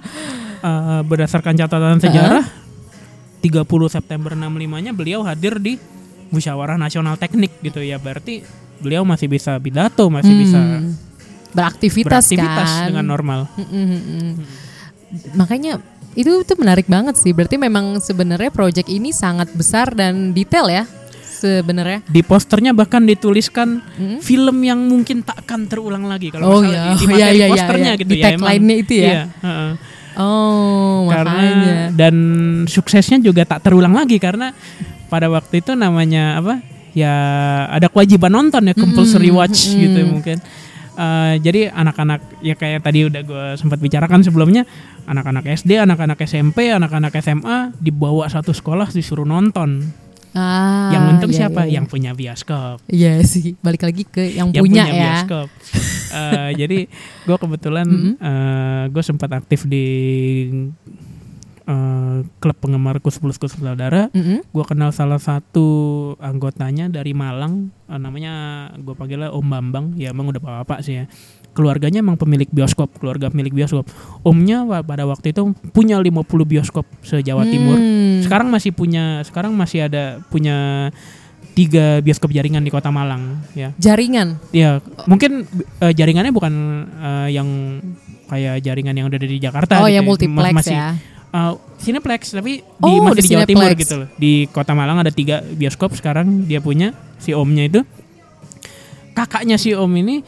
[0.59, 2.45] eh, berdasarkan catatan sejarah
[3.43, 5.75] 30 September 65-nya beliau hadir di
[6.31, 8.39] musyawarah nasional teknik gitu ya berarti
[8.79, 10.95] beliau masih bisa pidato masih bisa Hmm.
[11.51, 12.87] beraktivitas, beraktivitas kan.
[12.89, 14.33] dengan normal Mm, mm, mm, mm.
[15.37, 15.77] Makanya
[16.13, 17.31] itu itu menarik banget sih.
[17.31, 20.83] Berarti memang sebenarnya project ini sangat besar dan detail ya
[21.33, 21.99] sebenarnya.
[22.07, 24.19] di posternya bahkan dituliskan Mm.
[24.19, 27.27] film yang mungkin tak akan terulang lagi kalau Oh iya, di, di iya, materi iya,
[27.35, 27.99] iya, posternya iya.
[27.99, 28.31] gitu Di ya emang.
[28.39, 29.03] tagline-nya itu ya?
[29.03, 29.71] Iya, heeh.
[30.13, 31.75] Oh, karena makanya.
[31.91, 32.15] dan
[32.69, 34.53] suksesnya juga tak terulang lagi karena
[35.09, 36.61] pada waktu itu namanya apa
[36.93, 37.13] ya
[37.67, 39.81] ada kewajiban nonton ya compulsory Mm-mm, watch mm-mm.
[39.81, 40.37] gitu mungkin
[40.93, 44.61] Eh, jadi anak-anak ya kayak tadi udah gue sempat bicarakan sebelumnya
[45.09, 49.89] anak-anak SD anak-anak SMP anak-anak SMA dibawa satu sekolah disuruh nonton
[50.33, 51.73] Ah, yang untung iya, siapa iya, iya.
[51.77, 55.01] yang punya bioskop Iya sih, balik lagi ke yang, yang punya, punya, ya.
[55.01, 55.47] bioskop
[56.13, 56.79] Eh, jadi
[57.25, 58.93] gue kebetulan Mm-mm.
[58.93, 59.85] gue sempat aktif di
[61.67, 64.09] eh, klub penggemar Kus Plus Kus Saudara.
[64.11, 64.43] Mm-mm.
[64.51, 65.65] Gue kenal salah satu
[66.19, 69.85] anggotanya dari Malang, eh, namanya gue panggilnya Om Bambang.
[69.95, 71.05] Ya emang udah bapak sih ya.
[71.53, 73.85] Keluarganya emang pemilik bioskop, keluarga pemilik bioskop.
[74.25, 77.77] Omnya pada waktu itu punya 50 bioskop se-Jawa Timur.
[77.77, 78.25] Hmm.
[78.25, 80.89] Sekarang masih punya, sekarang masih ada punya
[81.53, 83.45] tiga bioskop jaringan di Kota Malang.
[83.53, 84.41] Ya, Jaringan.
[84.49, 85.45] ya mungkin
[85.77, 86.53] eh, jaringannya bukan
[86.89, 87.49] eh, yang
[88.27, 89.73] kayak jaringan yang udah ada di Jakarta.
[89.77, 90.89] Oh, gitu yang multiplex masih, ya.
[91.33, 94.07] Uh, Cineplex tapi di Oh, masih di di, Jawa Timur gitu loh.
[94.15, 97.81] Di Kota Malang ada tiga bioskop sekarang dia punya si omnya itu.
[99.17, 100.21] Kakaknya si om ini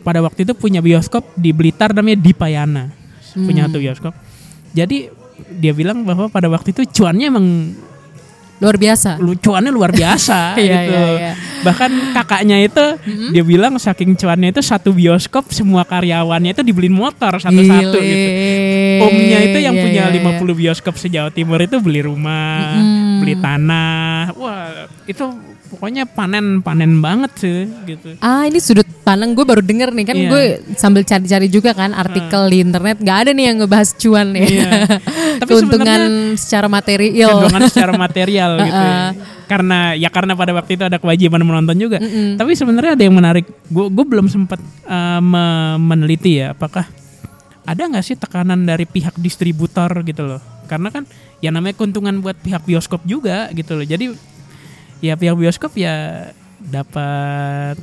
[0.00, 2.84] pada waktu itu punya bioskop di Blitar namanya Dipayana.
[3.36, 3.72] Punya Hmm.
[3.72, 4.14] satu bioskop.
[4.72, 5.12] Jadi
[5.60, 7.46] dia bilang bahwa pada waktu itu cuannya emang
[8.56, 9.16] Luar biasa.
[9.16, 10.96] lu cuannya luar biasa Iya, gitu.
[10.96, 11.32] iya, iya.
[11.60, 12.84] Bahkan kakaknya itu
[13.30, 18.28] dia bilang saking cuannya itu satu bioskop semua karyawannya itu dibeliin motor satu-satu gitu.
[19.02, 20.36] Omnya itu yang Iya, punya iya, iya.
[20.40, 23.18] 50 bioskop se-Jawa Timur itu beli rumah, Mm.
[23.20, 24.32] beli tanah.
[24.32, 25.24] Wah, itu
[25.66, 28.14] pokoknya panen-panen banget sih gitu.
[28.18, 30.28] Ah ini sudut pandang gue baru denger nih kan Iya.
[30.28, 30.44] gue
[30.74, 34.70] sambil cari-cari juga kan artikel di internet nggak ada nih yang ngebahas cuan nih Iya.
[35.42, 36.00] Tapi keuntungan
[36.34, 38.84] secara material keuntungan secara material gitu.
[38.84, 39.00] ya.
[39.46, 41.98] Karena ya karena pada waktu itu ada kewajiban menonton juga.
[42.34, 43.46] Tapi sebenarnya ada yang menarik.
[43.66, 46.82] Gue gue belum sempat eh, me- meneliti ya apakah
[47.62, 50.40] ada nggak sih tekanan dari pihak distributor gitu loh.
[50.66, 51.06] Karena kan
[51.38, 53.82] ya namanya keuntungan buat pihak bioskop juga gitu loh.
[53.82, 54.14] Jadi
[54.98, 56.28] ya pihak bioskop ya
[56.58, 57.76] dapat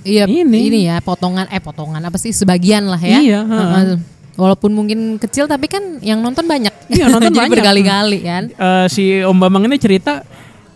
[0.00, 0.58] iya Ini.
[0.64, 0.80] ini.
[0.84, 3.40] ya potongan eh potongan apa sih sebagian lah ya Iya.
[3.42, 3.98] Heeh.
[4.32, 7.52] walaupun mungkin kecil tapi kan yang nonton banyak Iya, nonton jadi banyak.
[7.54, 10.24] berkali-kali kan eh, si Om Bambang ini cerita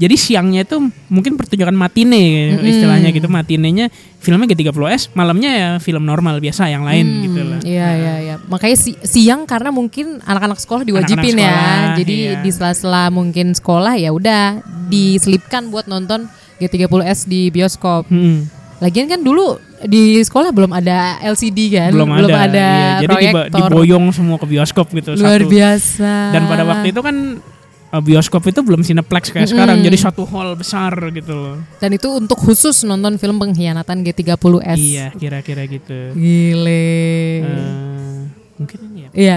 [0.04, 0.76] jadi siangnya itu
[1.08, 2.20] mungkin pertunjukan matine
[2.60, 3.88] istilahnya gitu matinenya
[4.20, 7.58] filmnya G30S malamnya ya film normal biasa yang lain gitu loh.
[7.60, 8.34] Iya iya iya.
[8.44, 11.52] Makanya si- siang karena mungkin anak-anak sekolah diwajibin Anak-anak ya.
[11.52, 12.32] sekolah, Jadi iya.
[12.38, 18.06] di sela-sela mungkin sekolah ya udah diselipkan buat nonton G30S di bioskop.
[18.06, 18.48] Hmm,
[18.78, 23.00] Lagian kan dulu di sekolah belum ada LCD kan, belum, ada, iya.
[23.00, 23.68] jadi proyektor.
[23.70, 25.48] diboyong semua ke bioskop gitu Luar satu.
[25.48, 26.12] biasa.
[26.32, 27.16] Dan pada waktu itu kan
[28.00, 31.56] bioskop itu belum Cineplex kayak sekarang jadi satu hall besar gitu loh.
[31.78, 34.78] Dan itu untuk khusus nonton film pengkhianatan G30S.
[34.78, 36.14] Iya kira-kira gitu.
[36.16, 36.88] Gile.
[37.44, 38.16] Eh,
[38.58, 39.36] mungkin ini ya Iya.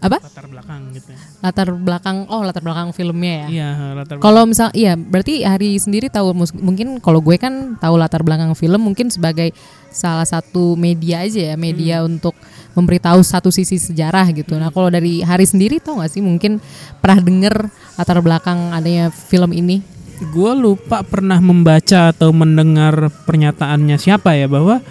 [0.00, 0.16] Apa?
[0.16, 1.12] latar belakang gitu.
[1.44, 3.46] Latar belakang oh latar belakang filmnya ya.
[3.52, 4.24] Iya latar belakang.
[4.24, 8.80] Kalau misal iya berarti Hari sendiri tahu mungkin kalau gue kan tahu latar belakang film
[8.80, 9.52] mungkin sebagai
[9.92, 12.32] salah satu media aja ya media untuk
[12.74, 14.54] memberitahu satu sisi sejarah gitu.
[14.58, 16.62] Nah kalau dari Hari sendiri tahu nggak sih mungkin
[17.02, 17.54] pernah denger
[17.98, 20.00] latar belakang adanya film ini?
[20.20, 24.84] gue lupa pernah membaca atau mendengar pernyataannya siapa ya bahwa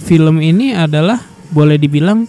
[0.00, 1.20] film ini adalah
[1.52, 2.24] boleh dibilang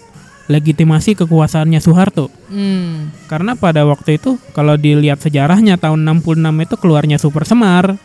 [0.52, 3.12] legitimasi kekuasaannya Soeharto Hmm.
[3.28, 8.00] karena pada waktu itu kalau dilihat sejarahnya tahun 66 itu keluarnya Super Semar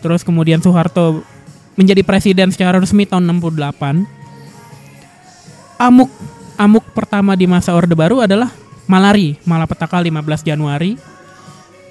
[0.00, 1.24] terus kemudian Soeharto
[1.76, 4.19] menjadi presiden secara resmi tahun 68
[5.80, 6.12] amuk
[6.60, 8.52] amuk pertama di masa Orde Baru adalah
[8.84, 11.00] malari malapetaka 15 Januari.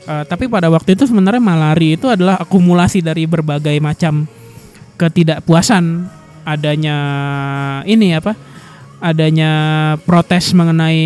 [0.06, 4.30] Eh, tapi pada waktu itu sebenarnya malari itu adalah akumulasi dari berbagai macam
[5.02, 6.06] ketidakpuasan
[6.46, 6.98] adanya
[7.90, 8.36] ini apa
[9.00, 9.52] adanya
[10.04, 11.02] protes mengenai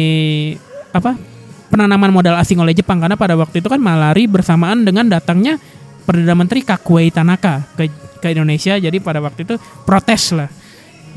[0.92, 1.14] apa
[1.72, 3.00] penanaman modal asing oleh Jepang.
[3.00, 5.56] Karena pada waktu itu kan malari bersamaan dengan datangnya
[6.04, 7.88] perdana menteri Kakuei Tanaka ke
[8.20, 8.76] ke Indonesia.
[8.76, 9.56] Jadi pada waktu itu
[9.88, 10.63] protes lah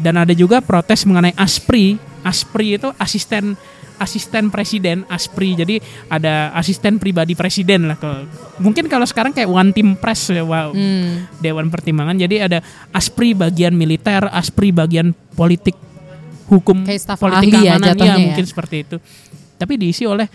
[0.00, 1.96] dan ada juga protes mengenai ASPRI.
[2.26, 3.54] ASPRI itu asisten
[3.96, 5.50] asisten presiden ASPRI.
[5.64, 5.76] Jadi
[6.12, 8.28] ada asisten pribadi presiden lah kalau
[8.60, 11.24] mungkin kalau sekarang kayak one team press ya wow Hmm.
[11.40, 12.16] dewan pertimbangan.
[12.20, 12.58] Jadi ada
[12.92, 15.76] ASPRI bagian militer ASPRI bagian politik
[16.46, 17.88] hukum Kayak staf politik ahli ya keamanan.
[17.96, 18.24] Jatuhnya ya.
[18.28, 18.96] mungkin seperti itu.
[19.56, 20.28] Tapi diisi oleh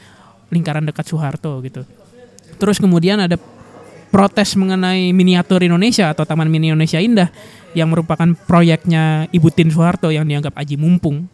[0.49, 1.86] lingkaran dekat Soeharto gitu.
[2.57, 3.38] Terus kemudian ada
[4.12, 7.32] protes mengenai miniatur Indonesia atau Taman Mini Indonesia Indah
[7.72, 11.32] yang merupakan proyeknya Ibu Tin Soeharto yang dianggap aji mumpung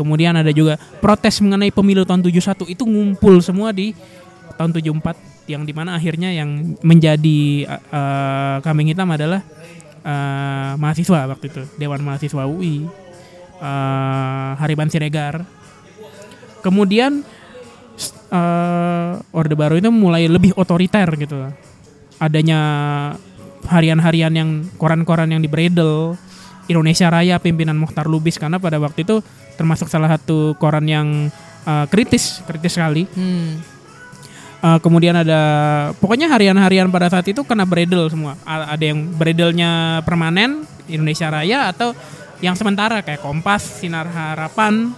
[0.00, 3.92] Kemudian ada juga protes mengenai pemilu tahun 71 itu ngumpul semua di
[4.56, 9.44] tahun 74 yang di mana akhirnya yang menjadi uh, kambing hitam adalah
[10.00, 12.88] uh, mahasiswa waktu itu Dewan Mahasiswa UI
[13.60, 15.44] uh, Hariban Siregar.
[16.64, 17.20] Kemudian
[18.32, 21.44] uh, Orde Baru itu mulai lebih otoriter gitu.
[22.20, 22.60] Adanya
[23.66, 26.16] harian-harian yang koran-koran yang dibredel
[26.68, 29.24] Indonesia Raya pimpinan Mukhtar Lubis karena pada waktu itu
[29.58, 31.28] termasuk salah satu koran yang
[31.66, 33.60] uh, kritis kritis sekali Hmm.
[34.60, 35.40] Uh, kemudian ada
[36.04, 41.72] pokoknya harian-harian pada saat itu kena bredel semua A- ada yang bredelnya permanen Indonesia Raya
[41.72, 41.96] atau
[42.44, 44.92] yang sementara kayak Kompas Sinar Harapan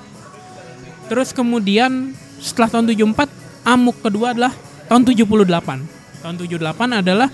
[1.07, 2.11] terus kemudian
[2.43, 3.31] setelah tahun 74
[3.63, 4.51] amuk kedua adalah
[4.91, 6.02] tahun 78.
[6.23, 7.29] Tahun 78 adalah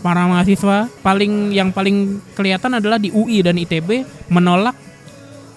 [0.00, 4.72] para mahasiswa paling yang paling kelihatan adalah di UI dan ITB menolak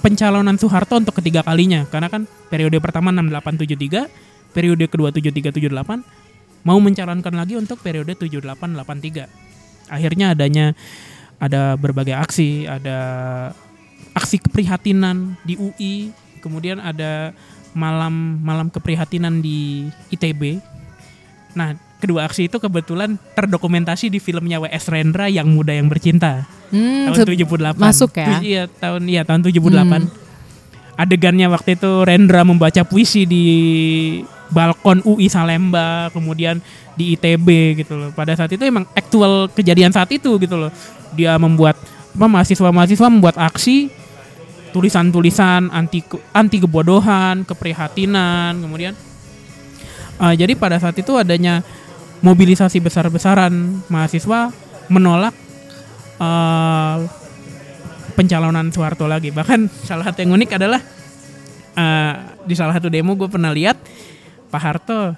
[0.03, 7.31] pencalonan Soeharto untuk ketiga kalinya karena kan periode pertama 6873, periode kedua 7378 mau mencalonkan
[7.31, 9.87] lagi untuk periode 7883.
[9.87, 10.75] Akhirnya adanya
[11.39, 12.99] ada berbagai aksi, ada
[14.15, 17.31] aksi keprihatinan di UI, kemudian ada
[17.75, 20.59] malam malam keprihatinan di ITB.
[21.55, 24.91] Nah, kedua aksi itu kebetulan terdokumentasi di filmnya W.S.
[24.91, 27.77] Rendra yang muda yang bercinta Hmm, tahun se- 78.
[27.79, 28.41] masuk ya?
[28.41, 29.63] Iya, tahun iya tahun 78.
[30.03, 30.09] Hmm.
[30.93, 33.45] Adegannya waktu itu Rendra membaca puisi di
[34.49, 36.59] balkon UI Salemba, kemudian
[36.93, 37.47] di ITB
[37.79, 38.09] gitu loh.
[38.11, 40.69] Pada saat itu emang aktual kejadian saat itu gitu loh.
[41.13, 41.77] Dia membuat
[42.13, 43.89] apa mahasiswa-mahasiswa membuat aksi
[44.69, 48.93] tulisan-tulisan anti anti kebodohan, keprihatinan, kemudian
[50.17, 51.61] eh, jadi pada saat itu adanya
[52.23, 54.49] mobilisasi besar-besaran mahasiswa
[54.87, 55.35] menolak
[56.17, 56.97] eh,
[58.15, 59.29] pencalonan Soeharto lagi.
[59.29, 60.81] Bahkan salah satu yang unik adalah
[61.75, 62.13] eh,
[62.47, 63.77] di salah satu demo gue pernah lihat
[64.47, 65.13] Pak Harto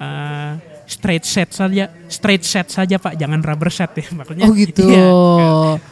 [0.00, 0.52] eh,
[0.88, 4.08] straight set saja, straight set saja Pak, jangan rubber set ya.
[4.16, 4.88] Makanya Oh gitu.
[4.88, 5.08] iya,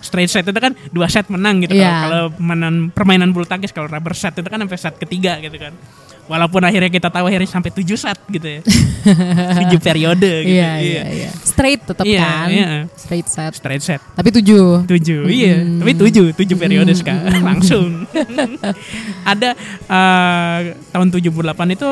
[0.00, 1.76] straight set itu kan dua set menang gitu.
[1.76, 1.92] Iya.
[2.08, 5.76] Kalau- permainan permainan bulu tangkis kalau rubber set itu kan sampai set ketiga gitu kan.
[6.26, 8.60] Walaupun akhirnya kita tahu akhirnya sampai tujuh set gitu ya.
[9.62, 10.58] tujuh periode gitu.
[10.58, 11.30] Iya, iya, iya.
[11.38, 12.46] Straight tetap Iya, kan?
[12.50, 12.68] iya.
[12.98, 13.52] Straight set.
[13.54, 14.00] Straight set.
[14.02, 14.82] Tapi tujuh.
[14.90, 15.62] Tujuh, iya.
[15.62, 18.10] Tapi tujuh, tujuh periode sekarang langsung.
[19.30, 19.54] Ada
[19.86, 20.58] eh,
[20.90, 21.90] tahun 78 itu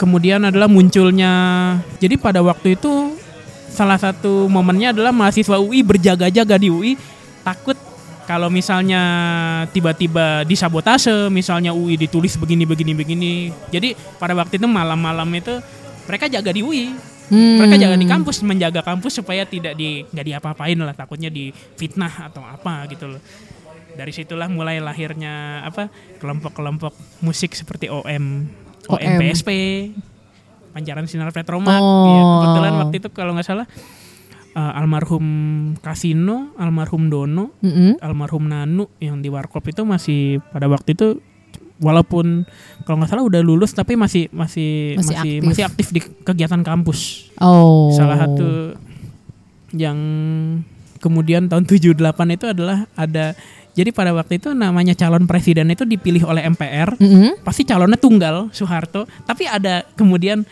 [0.00, 1.32] kemudian adalah munculnya.
[2.00, 3.20] Jadi pada waktu itu
[3.68, 6.96] salah satu momennya adalah mahasiswa UI berjaga-jaga di UI
[7.44, 7.76] takut
[8.24, 9.02] kalau misalnya
[9.74, 13.32] tiba-tiba disabotase, misalnya UI ditulis begini begini begini.
[13.68, 15.60] Jadi pada waktu itu malam-malam itu
[16.08, 17.62] mereka jaga di UI Hmm.
[17.62, 22.26] mereka jaga di kampus menjaga kampus supaya tidak di nggak diapa-apain lah takutnya di fitnah
[22.26, 23.22] atau apa gitu loh
[23.94, 26.90] dari situlah mulai lahirnya apa kelompok-kelompok
[27.22, 28.50] musik seperti OM
[28.92, 28.98] OM.
[28.98, 29.50] OMPSP
[30.70, 32.06] Pancaran Sinar Petromak Oh.
[32.06, 33.66] ya, kebetulan waktu itu kalau nggak salah
[34.50, 35.26] eh, almarhum
[35.78, 37.98] Kasino almarhum Dono Mm-mm.
[37.98, 41.18] almarhum Nanu yang di Warkop itu masih pada waktu itu
[41.78, 42.44] walaupun
[42.82, 45.40] kalau nggak salah udah lulus tapi masih masih Masih masih aktif.
[45.42, 47.30] masih aktif di kegiatan kampus.
[47.36, 47.90] Oh.
[47.90, 48.76] Salah satu
[49.72, 49.96] yang
[50.98, 51.96] kemudian tahun 78
[52.30, 53.32] itu adalah ada
[53.80, 57.40] jadi pada waktu itu namanya calon presiden itu dipilih oleh MPR Mm-mm.
[57.40, 59.08] pasti calonnya tunggal Soeharto.
[59.24, 60.44] Tapi ada kemudian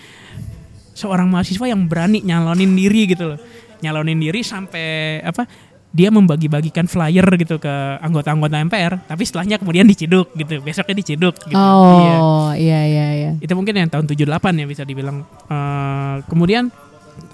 [0.97, 3.39] seorang mahasiswa yang berani nyalonin diri gitu loh.
[3.85, 5.45] Nyalonin diri sampai apa
[5.93, 10.65] dia membagi-bagikan flyer gitu ke anggota-anggota MPR tapi setelahnya kemudian diciduk gitu.
[10.65, 11.53] Besoknya diciduk gitu.
[11.53, 12.17] Iya.
[12.17, 12.81] Oh, iya.
[12.89, 13.31] iya iya.
[13.45, 14.25] itu mungkin yang tahun 78
[14.57, 15.21] ya bisa dibilang.
[15.53, 16.73] Eh, kemudian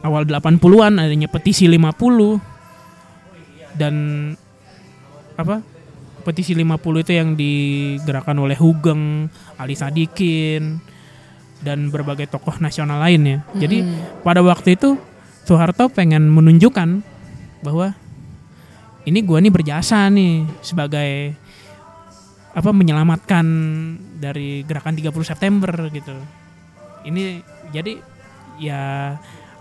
[0.02, 3.94] awal 80-an adanya petisi 50 dan
[5.34, 5.73] apa
[6.24, 9.28] petisi 50 itu yang digerakkan oleh Hugeng,
[9.60, 10.80] Ali Sadikin
[11.60, 13.38] dan berbagai tokoh nasional lain ya.
[13.56, 13.84] Jadi
[14.24, 14.96] pada waktu itu
[15.44, 17.04] Soeharto pengen menunjukkan
[17.60, 17.92] bahwa
[19.04, 21.36] ini gua nih berjasa nih sebagai
[22.54, 23.44] apa menyelamatkan
[24.16, 26.16] dari gerakan 30 September gitu.
[27.04, 28.00] Ini jadi
[28.56, 29.12] ya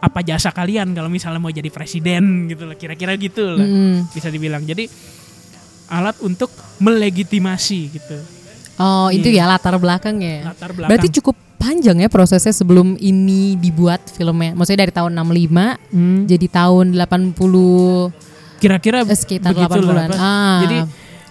[0.03, 4.11] apa jasa kalian kalau misalnya mau jadi presiden gitu loh kira-kira gitu lah Mm-mm.
[4.11, 4.64] bisa dibilang.
[4.68, 4.88] Jadi
[5.94, 8.18] alat untuk melegitimasi gitu.
[8.76, 9.46] Oh, itu Iya.
[9.46, 10.50] ya latar belakangnya.
[10.50, 10.89] Latar belakang.
[10.89, 14.52] Berarti cukup panjang ya prosesnya sebelum ini dibuat filmnya.
[14.52, 18.10] Maksudnya dari tahun 65 Hmm, jadi tahun 80
[18.58, 20.10] kira-kira eh, sekitar begitulah, 80-an.
[20.10, 20.18] apa.
[20.18, 20.78] Ah, Jadi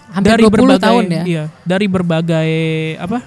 [0.09, 1.23] hampir dari 20 berbagai tahun ya.
[1.25, 2.51] Iya, dari berbagai
[2.97, 3.19] apa?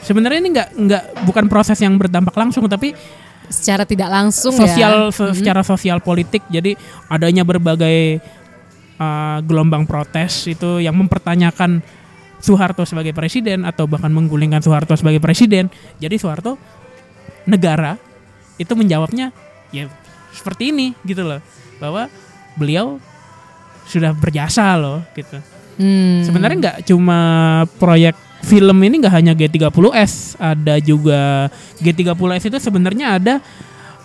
[0.00, 2.92] Sebenarnya ini nggak nggak bukan proses yang berdampak langsung tapi
[3.46, 5.12] Secara tidak langsung sosial ya.
[5.12, 8.22] se- secara sosial politik jadi adanya berbagai
[9.00, 11.80] uh, gelombang protes itu yang mempertanyakan
[12.40, 15.72] Soeharto sebagai presiden atau bahkan menggulingkan Soeharto sebagai presiden.
[16.00, 16.56] Jadi Soeharto
[17.48, 17.96] negara
[18.60, 19.32] itu menjawabnya
[19.72, 19.88] ya
[20.32, 21.40] seperti ini gitu loh.
[21.80, 22.08] Bahwa
[22.56, 23.00] beliau
[23.88, 25.36] sudah berjasa loh gitu.
[25.80, 26.20] Hmm.
[26.24, 27.20] Sebenarnya nggak cuma
[27.80, 31.48] proyek film ini nggak hanya G30S, ada juga
[31.80, 33.34] G30S itu sebenarnya ada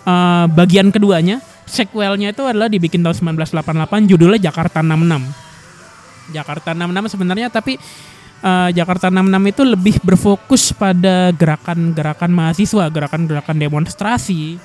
[0.04, 6.32] eh, bagian keduanya, sequelnya itu adalah dibikin tahun 1988 judulnya Jakarta 66.
[6.32, 7.78] Jakarta 66 sebenarnya tapi
[8.42, 14.58] eh, Jakarta 66 itu lebih berfokus pada gerakan-gerakan mahasiswa, gerakan-gerakan demonstrasi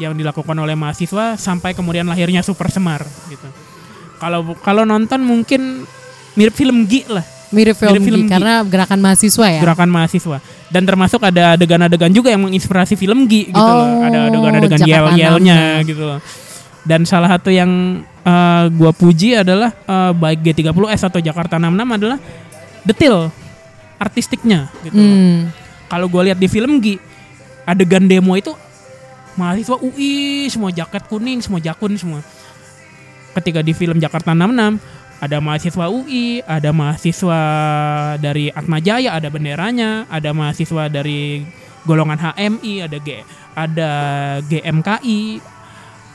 [0.00, 3.46] yang dilakukan oleh mahasiswa sampai kemudian lahirnya Super Semar gitu.
[4.18, 5.86] Kalau kalau nonton mungkin
[6.34, 7.22] mirip film Gi lah
[7.54, 8.32] Mirip film, Mirip film Gi, Gi.
[8.34, 9.60] karena gerakan mahasiswa ya.
[9.62, 10.38] gerakan mahasiswa
[10.68, 15.56] dan termasuk ada adegan-adegan juga yang menginspirasi film Gi gitu loh Oh, ada adegan-adegan yel-yelnya
[15.80, 15.90] 66.
[15.90, 16.18] gitu loh
[16.84, 17.70] dan salah satu yang
[18.02, 22.18] eh, gua puji adalah eh, baik G30S atau Jakarta 66 adalah
[22.82, 23.30] detail
[23.96, 25.06] artistiknya gitu loh.
[25.06, 25.38] Hmm.
[25.86, 26.98] kalau gua lihat di film Gi
[27.64, 28.52] adegan demo itu
[29.34, 30.12] mahasiswa UI
[30.46, 32.20] semua jaket kuning semua jakun semua
[33.34, 34.78] ketika di film Jakarta 66
[35.24, 37.40] ada mahasiswa UI, ada mahasiswa
[38.16, 41.40] dari Atma Jaya, ada benderanya, ada mahasiswa dari
[41.82, 43.08] golongan HMI, ada G,
[43.54, 43.90] ada
[44.44, 45.20] GMKI,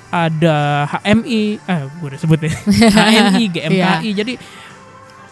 [0.10, 0.58] ada
[0.88, 2.54] HMI, eh gue udah sebut ya,
[3.10, 4.34] HMI, GMKI, jadi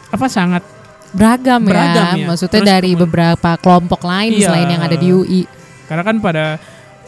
[0.10, 0.64] apa sangat
[1.08, 2.20] Beragam, Beragam ya.
[2.20, 2.28] ya.
[2.28, 4.52] Maksudnya Terus dari beberapa kelompok lain Iya.
[4.52, 5.42] selain yang ada di UI.
[5.88, 6.60] karena kan pada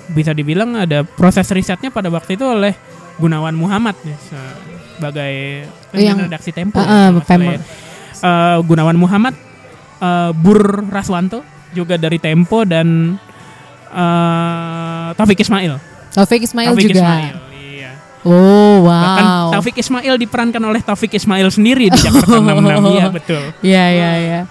[0.07, 2.71] bisa dibilang ada proses risetnya pada waktu itu oleh
[3.19, 4.15] Gunawan Muhammad ya,
[4.99, 5.33] sebagai
[5.95, 6.77] Yang- redaksi Tempo.
[6.77, 7.57] Uh, ya,
[8.19, 9.31] uh, Gunawan Muhammad,
[9.99, 11.39] eh, Bur Raswanto
[11.71, 13.15] juga dari Tempo dan
[13.89, 15.79] eh, Taufik Ismail.
[16.11, 16.99] Taufik Ismail Taufik juga.
[16.99, 17.91] Ismail, iya.
[18.27, 19.47] Oh, Bahkan wow.
[19.55, 22.91] Taufik Ismail diperankan oleh Taufik Ismail sendiri di Jakarta 66.
[22.91, 23.43] Iya, betul.
[23.63, 24.41] Iya, iya, iya.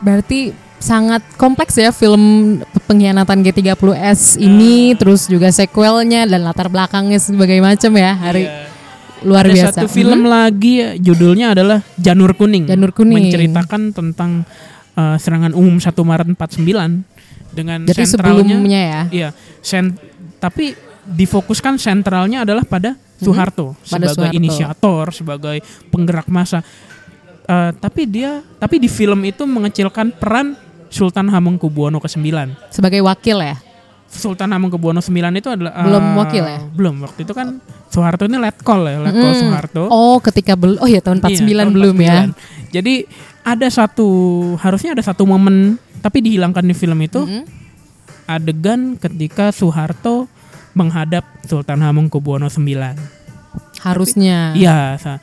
[0.00, 2.22] Berarti sangat kompleks ya film
[2.86, 8.67] pengkhianatan G30S ini terus juga sequelnya dan latar belakangnya sebagai macam ya hari Iya.
[9.20, 9.68] Luar Ada biasa.
[9.74, 10.28] satu film Mhm.
[10.28, 12.66] lagi ya, judulnya adalah Janur Kuning.
[12.66, 13.26] Janur Kuning.
[13.26, 14.42] Menceritakan tentang
[14.94, 17.02] uh, serangan umum 1 Maret 49
[17.48, 19.02] dengan Jadi sentralnya sebelumnya ya.
[19.08, 19.94] Iya, sen
[20.36, 23.90] tapi difokuskan sentralnya adalah pada Soeharto Mhm.
[23.90, 24.38] Pada sebagai Soeharto.
[24.38, 25.56] inisiator, sebagai
[25.88, 26.62] penggerak massa.
[27.42, 30.52] Uh, tapi dia tapi di film itu mengecilkan peran
[30.88, 32.28] Sultan Hamengkubuwono ke-9.
[32.68, 33.56] Sebagai wakil ya.
[34.06, 36.60] Sultan Hamengkubuwono IX itu adalah Belum uh, wakil ya?
[36.70, 36.96] Belum.
[37.02, 39.40] Waktu itu kan Soeharto ini letkol ya, letkol Mm.
[39.40, 39.82] Soeharto.
[39.88, 42.16] Oh, ketika belum Oh ya tahun 49 Iya, tahun belum ya.
[42.28, 42.70] 49.
[42.70, 42.94] Jadi
[43.42, 44.08] ada satu
[44.56, 47.42] harusnya ada satu momen tapi dihilangkan di film itu Mhm.
[48.26, 50.28] adegan ketika Soeharto
[50.72, 52.94] menghadap Sultan Hamengkubuwono IX.
[53.80, 54.52] Harusnya.
[54.52, 55.20] Iya, se-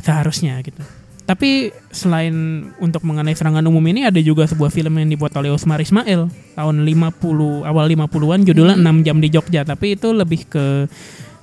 [0.00, 0.82] seharusnya gitu.
[1.24, 2.36] Tapi selain
[2.76, 6.76] untuk mengenai serangan umum ini ada juga sebuah film yang dibuat oleh Usmar Ismail tahun
[6.84, 8.84] 50 awal 50-an judulnya Hmm.
[8.84, 10.84] 6 jam di Jogja, tapi itu lebih ke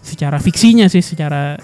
[0.01, 1.55] secara fiksinya sih, secara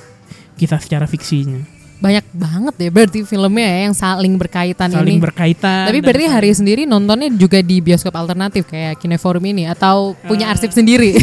[0.56, 1.62] kisah secara fiksinya.
[1.98, 5.22] Banyak banget ya berarti filmnya ya yang saling berkaitan Saling ini.
[5.22, 5.90] berkaitan.
[5.90, 10.54] Tapi berarti hari sendiri nontonnya juga di bioskop alternatif kayak Kineforum ini atau punya Eh.
[10.54, 11.18] arsip sendiri?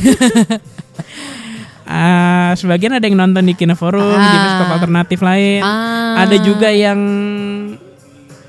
[1.84, 4.32] Ah, sebagian ada yang nonton di Kinoforum, di Ah.
[4.32, 5.60] bioskop alternatif lain.
[5.60, 6.24] Ah.
[6.24, 6.96] Ada juga yang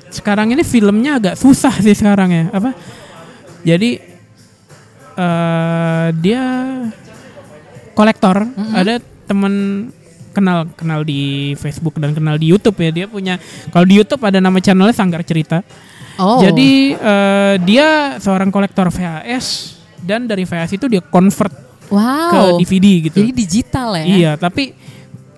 [0.08, 2.46] sekarang ini filmnya agak susah sih sekarang ya.
[2.50, 2.72] Apa?
[3.62, 4.00] Jadi
[5.16, 6.44] eh dia
[7.96, 8.44] kolektor.
[8.76, 9.88] Ada temen
[10.36, 12.92] kenal kenal di Facebook dan kenal di YouTube ya.
[12.92, 13.40] Dia punya
[13.72, 15.64] kalau di YouTube ada nama channelnya Sanggar Cerita.
[16.20, 16.44] Oh.
[16.44, 21.52] Jadi eh, dia seorang kolektor VHS dan dari VHS itu dia convert
[21.90, 22.32] wow.
[22.32, 23.18] ke DVD gitu.
[23.24, 24.06] Jadi digital ya?
[24.06, 24.76] Iya, tapi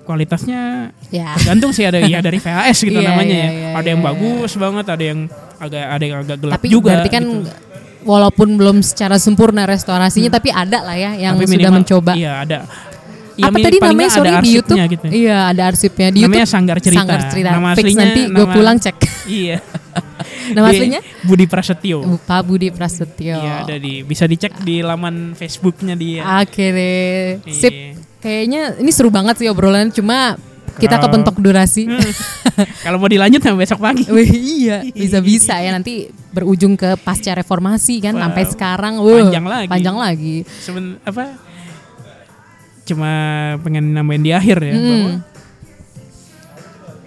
[0.08, 1.36] kualitasnya Ya.
[1.40, 3.52] tergantung sih ada ya dari VHS gitu Iya, namanya iya, ya.
[3.52, 5.20] iya, ada yang iya, bagus banget, ada yang
[5.58, 6.88] agak ada yang agak gelap Tapi juga.
[6.92, 7.52] berarti kan gitu.
[8.08, 12.12] Walaupun belum secara sempurna restorasinya tapi ada lah ya yang Tapi sudah minimal- mencoba.
[12.16, 12.60] Iya, ada.
[13.38, 14.80] Ya, Apa tadi namanya sorry di YouTube?
[14.82, 15.06] gitu.
[15.14, 16.56] Iya, ada arsipnya di Namanya YouTube.
[16.58, 17.00] Sanggar Cerita.
[17.06, 17.50] Sanggar Cerita.
[17.54, 18.98] Nama Fix aslinya nanti gue pulang cek.
[19.30, 19.58] Iya.
[20.58, 21.02] Nama aslinya?
[21.22, 21.98] Budi Prasetyo.
[22.26, 23.38] Pak Budi Prasetyo.
[23.38, 26.26] Iya, ada di bisa dicek di laman Facebooknya dia.
[26.42, 27.46] Oke deh.
[27.54, 27.70] Sip.
[27.70, 27.94] Iya.
[28.18, 30.34] Kayaknya ini seru banget sih obrolan cuma
[30.76, 31.02] kita Oh.
[31.04, 31.88] kepentok durasi.
[31.88, 32.12] Hmm.
[32.86, 34.04] Kalau mau dilanjut sampai besok pagi.
[34.14, 38.24] Wih, iya, bisa-bisa ya nanti berujung ke pasca reformasi kan Wow.
[38.24, 38.94] sampai sekarang.
[39.00, 39.70] Wuh, Panjang lagi.
[39.70, 40.36] Panjang lagi.
[40.60, 41.34] Seben apa?
[42.84, 43.12] Cuma
[43.62, 44.84] pengen nambahin di akhir ya Hmm.
[44.84, 45.12] bahwa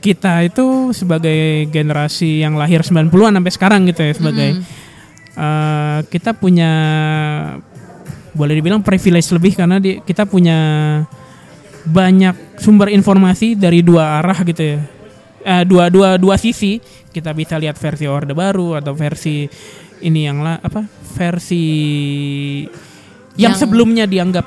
[0.00, 4.64] kita itu sebagai generasi yang lahir 90-an sampai sekarang gitu ya sebagai Hmm.
[5.36, 6.70] eh, kita punya
[8.30, 10.58] boleh dibilang privilege lebih karena di, kita punya
[11.86, 14.78] banyak sumber informasi dari dua arah gitu ya.
[15.40, 16.76] Eh, dua dua dua sisi
[17.10, 19.48] kita bisa lihat versi orde baru atau versi
[20.04, 20.84] ini yang lah apa
[21.16, 21.64] versi
[23.40, 24.44] yang, Yang- sebelumnya dianggap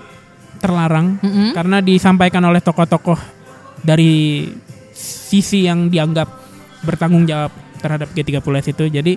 [0.61, 1.51] terlarang Mm-mm.
[1.57, 3.17] karena disampaikan oleh tokoh-tokoh
[3.83, 4.47] dari
[4.93, 6.29] sisi yang dianggap
[6.85, 7.51] bertanggung jawab
[7.83, 8.85] terhadap G30S itu.
[8.87, 9.13] Jadi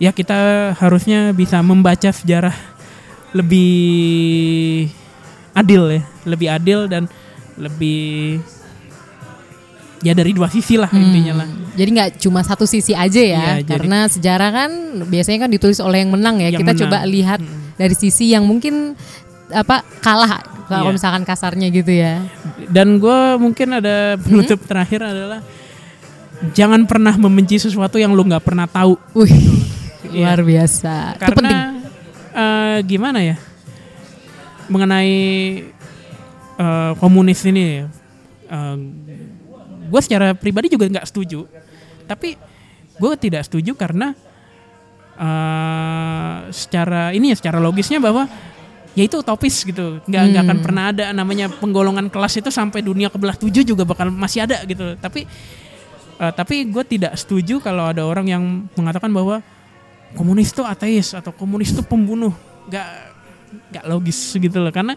[0.00, 2.54] ya kita harusnya bisa membaca sejarah
[3.36, 4.88] lebih
[5.58, 7.04] adil ya, lebih adil dan
[7.58, 8.38] lebih
[9.98, 11.48] ya dari dua sisi lah intinya lah.
[11.74, 14.70] Jadi nggak cuma satu sisi aja ya, jadi- karena sejarah kan
[15.06, 16.54] biasanya kan ditulis oleh yang menang ya.
[16.54, 16.82] Yang Kita menang.
[16.86, 17.40] coba lihat
[17.74, 18.94] dari sisi yang mungkin
[19.50, 20.38] apa kalah
[20.68, 20.96] kalau Iya.
[21.00, 22.22] misalkan kasarnya gitu ya.
[22.68, 25.40] Dan gue mungkin ada penutup terakhir adalah
[26.52, 28.94] jangan pernah membenci sesuatu yang lu nggak pernah tahu.
[29.16, 29.32] Wih,
[30.14, 30.30] Iya.
[30.36, 30.94] luar biasa.
[31.18, 31.42] Itu penting.
[31.42, 31.54] Karena
[32.30, 33.34] eh, gimana ya?
[34.68, 35.12] Mengenai
[36.60, 37.84] eh, komunis ini,
[39.88, 41.48] gue secara pribadi juga nggak setuju.
[42.04, 42.36] Tapi
[42.98, 44.12] gue tidak setuju karena
[45.18, 48.28] eh, secara ini ya secara logisnya bahwa
[48.98, 50.64] ya itu utopis gitu nggak nggak akan Hmm.
[50.66, 54.98] pernah ada namanya penggolongan kelas itu sampai dunia kebelah tujuh juga bakal masih ada gitu
[54.98, 55.22] tapi
[56.18, 58.42] eh, tapi gue tidak setuju kalau ada orang yang
[58.74, 59.38] mengatakan bahwa
[60.18, 62.34] komunis itu ateis atau komunis itu pembunuh
[62.66, 63.07] nggak
[63.72, 64.72] nggak logis gitu loh.
[64.72, 64.94] Karena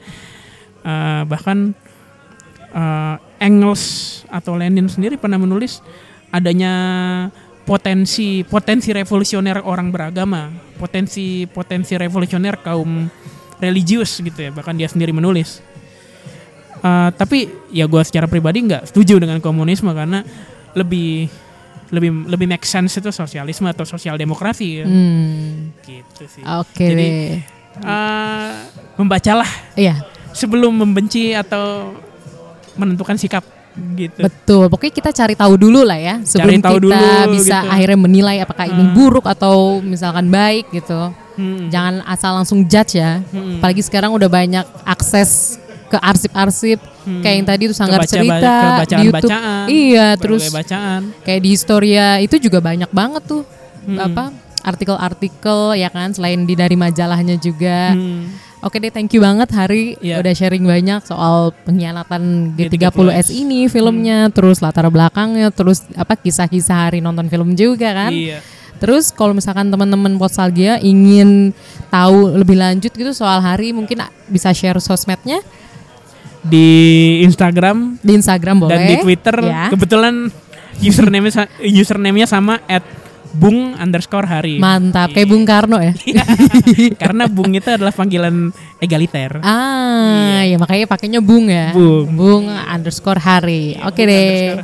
[0.86, 1.74] eh, bahkan
[2.72, 3.84] eh, Engels
[4.30, 5.82] atau Lenin sendiri pernah menulis
[6.32, 6.74] adanya
[7.62, 10.50] potensi potensi revolusioner orang beragama
[10.80, 13.06] potensi potensi revolusioner kaum
[13.62, 14.52] religius gitu ya.
[14.52, 15.62] Bahkan dia sendiri menulis.
[16.82, 20.26] Eh, tapi ya gue secara pribadi nggak setuju dengan komunisme karena
[20.74, 21.30] lebih
[21.92, 24.86] lebih lebih make sense itu sosialisme atau sosial demokrasi ya.
[24.88, 26.42] Hmm, gitu sih.
[26.42, 26.86] Oke.
[26.88, 27.08] Jadi,
[27.78, 28.52] eh,
[28.94, 31.96] membacalah Iya, sebelum membenci atau
[32.74, 33.44] menentukan sikap
[33.94, 34.68] gitu betul.
[34.68, 37.72] Pokoknya kita cari tahu dulu lah ya sebelum tahu kita dulu, bisa gitu.
[37.72, 38.94] akhirnya menilai apakah ini Hmm.
[38.94, 41.12] buruk atau misalkan baik gitu.
[41.32, 41.72] Hmm.
[41.72, 43.24] Jangan asal langsung judge ya.
[43.26, 43.58] Hmm.
[43.58, 45.56] Apalagi sekarang udah banyak akses
[45.88, 46.80] ke arsip-arsip
[47.20, 49.32] kayak yang tadi itu sanggar Kebaca- cerita ke di bacaan- YouTube.
[49.32, 53.44] bacaan, Iya, terus bacaan kayak di Historia itu juga banyak banget tuh
[53.82, 53.98] Hmm.
[53.98, 54.24] apa
[54.62, 57.94] artikel-artikel ya kan selain di dari majalahnya juga.
[57.94, 58.30] Hmm.
[58.62, 60.22] Oke deh, thank you banget Hari Iya.
[60.22, 62.94] udah sharing banyak soal pengkhianatan G30S.
[62.94, 68.14] G30S ini filmnya, terus latar belakangnya, terus apa kisah-kisah Hari nonton film juga kan.
[68.14, 68.38] iya
[68.78, 71.54] Terus kalau misalkan teman-teman Potsalgia ingin
[71.90, 75.38] tahu lebih lanjut gitu soal Hari, mungkin bisa share sosmednya
[76.42, 76.66] di
[77.22, 78.74] Instagram di Instagram boleh.
[78.74, 79.70] dan di Twitter Ya.
[79.70, 80.34] kebetulan
[80.82, 81.30] username
[81.62, 82.82] username-nya sama at
[83.32, 85.96] bung underscore hari Mantap, kayak Bung Karno ya.
[87.02, 91.72] karena bung itu adalah panggilan egaliter Ah, ya makanya pakainya Bung ya.
[91.72, 92.08] Bung.
[92.12, 93.78] Bung underscore Hari.
[93.86, 94.58] Oke Bung deh.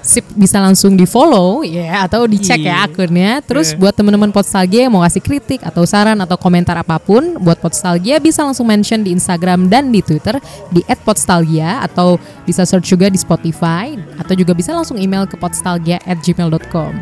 [0.00, 2.86] Sip bisa langsung di follow ya atau dicek ya Iya.
[2.86, 3.30] akunnya.
[3.42, 3.78] Terus Iya.
[3.82, 8.22] buat teman-teman Podstalgia yang mau kasih kritik atau saran atau komentar apa pun buat Podstalgia
[8.22, 10.38] bisa langsung mention di Instagram dan di Twitter
[10.70, 12.16] di @podstalgia atau
[12.46, 16.92] bisa search juga di Spotify atau juga bisa langsung email ke podstalgia@gmail.com.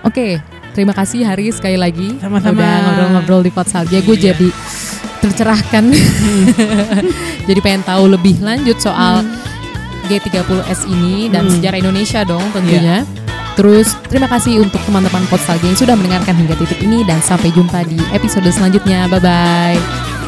[0.00, 2.54] Oke, terima kasih Hari sekali lagi Sama-sama.
[2.54, 4.00] udah ngobrol-ngobrol di Podstalgia.
[4.00, 4.32] Gue Iya.
[4.32, 4.48] jadi
[5.20, 5.84] tercerahkan.
[7.48, 9.22] jadi pengen tahu lebih lanjut soal
[10.06, 11.52] G30S ini dan Hmm.
[11.52, 13.04] sejarah Indonesia dong tentunya.
[13.52, 17.84] Terus terima kasih untuk teman-teman Podstalgia yang sudah mendengarkan hingga titik ini dan sampai jumpa
[17.84, 19.04] di episode selanjutnya.
[19.06, 20.19] Bye bye.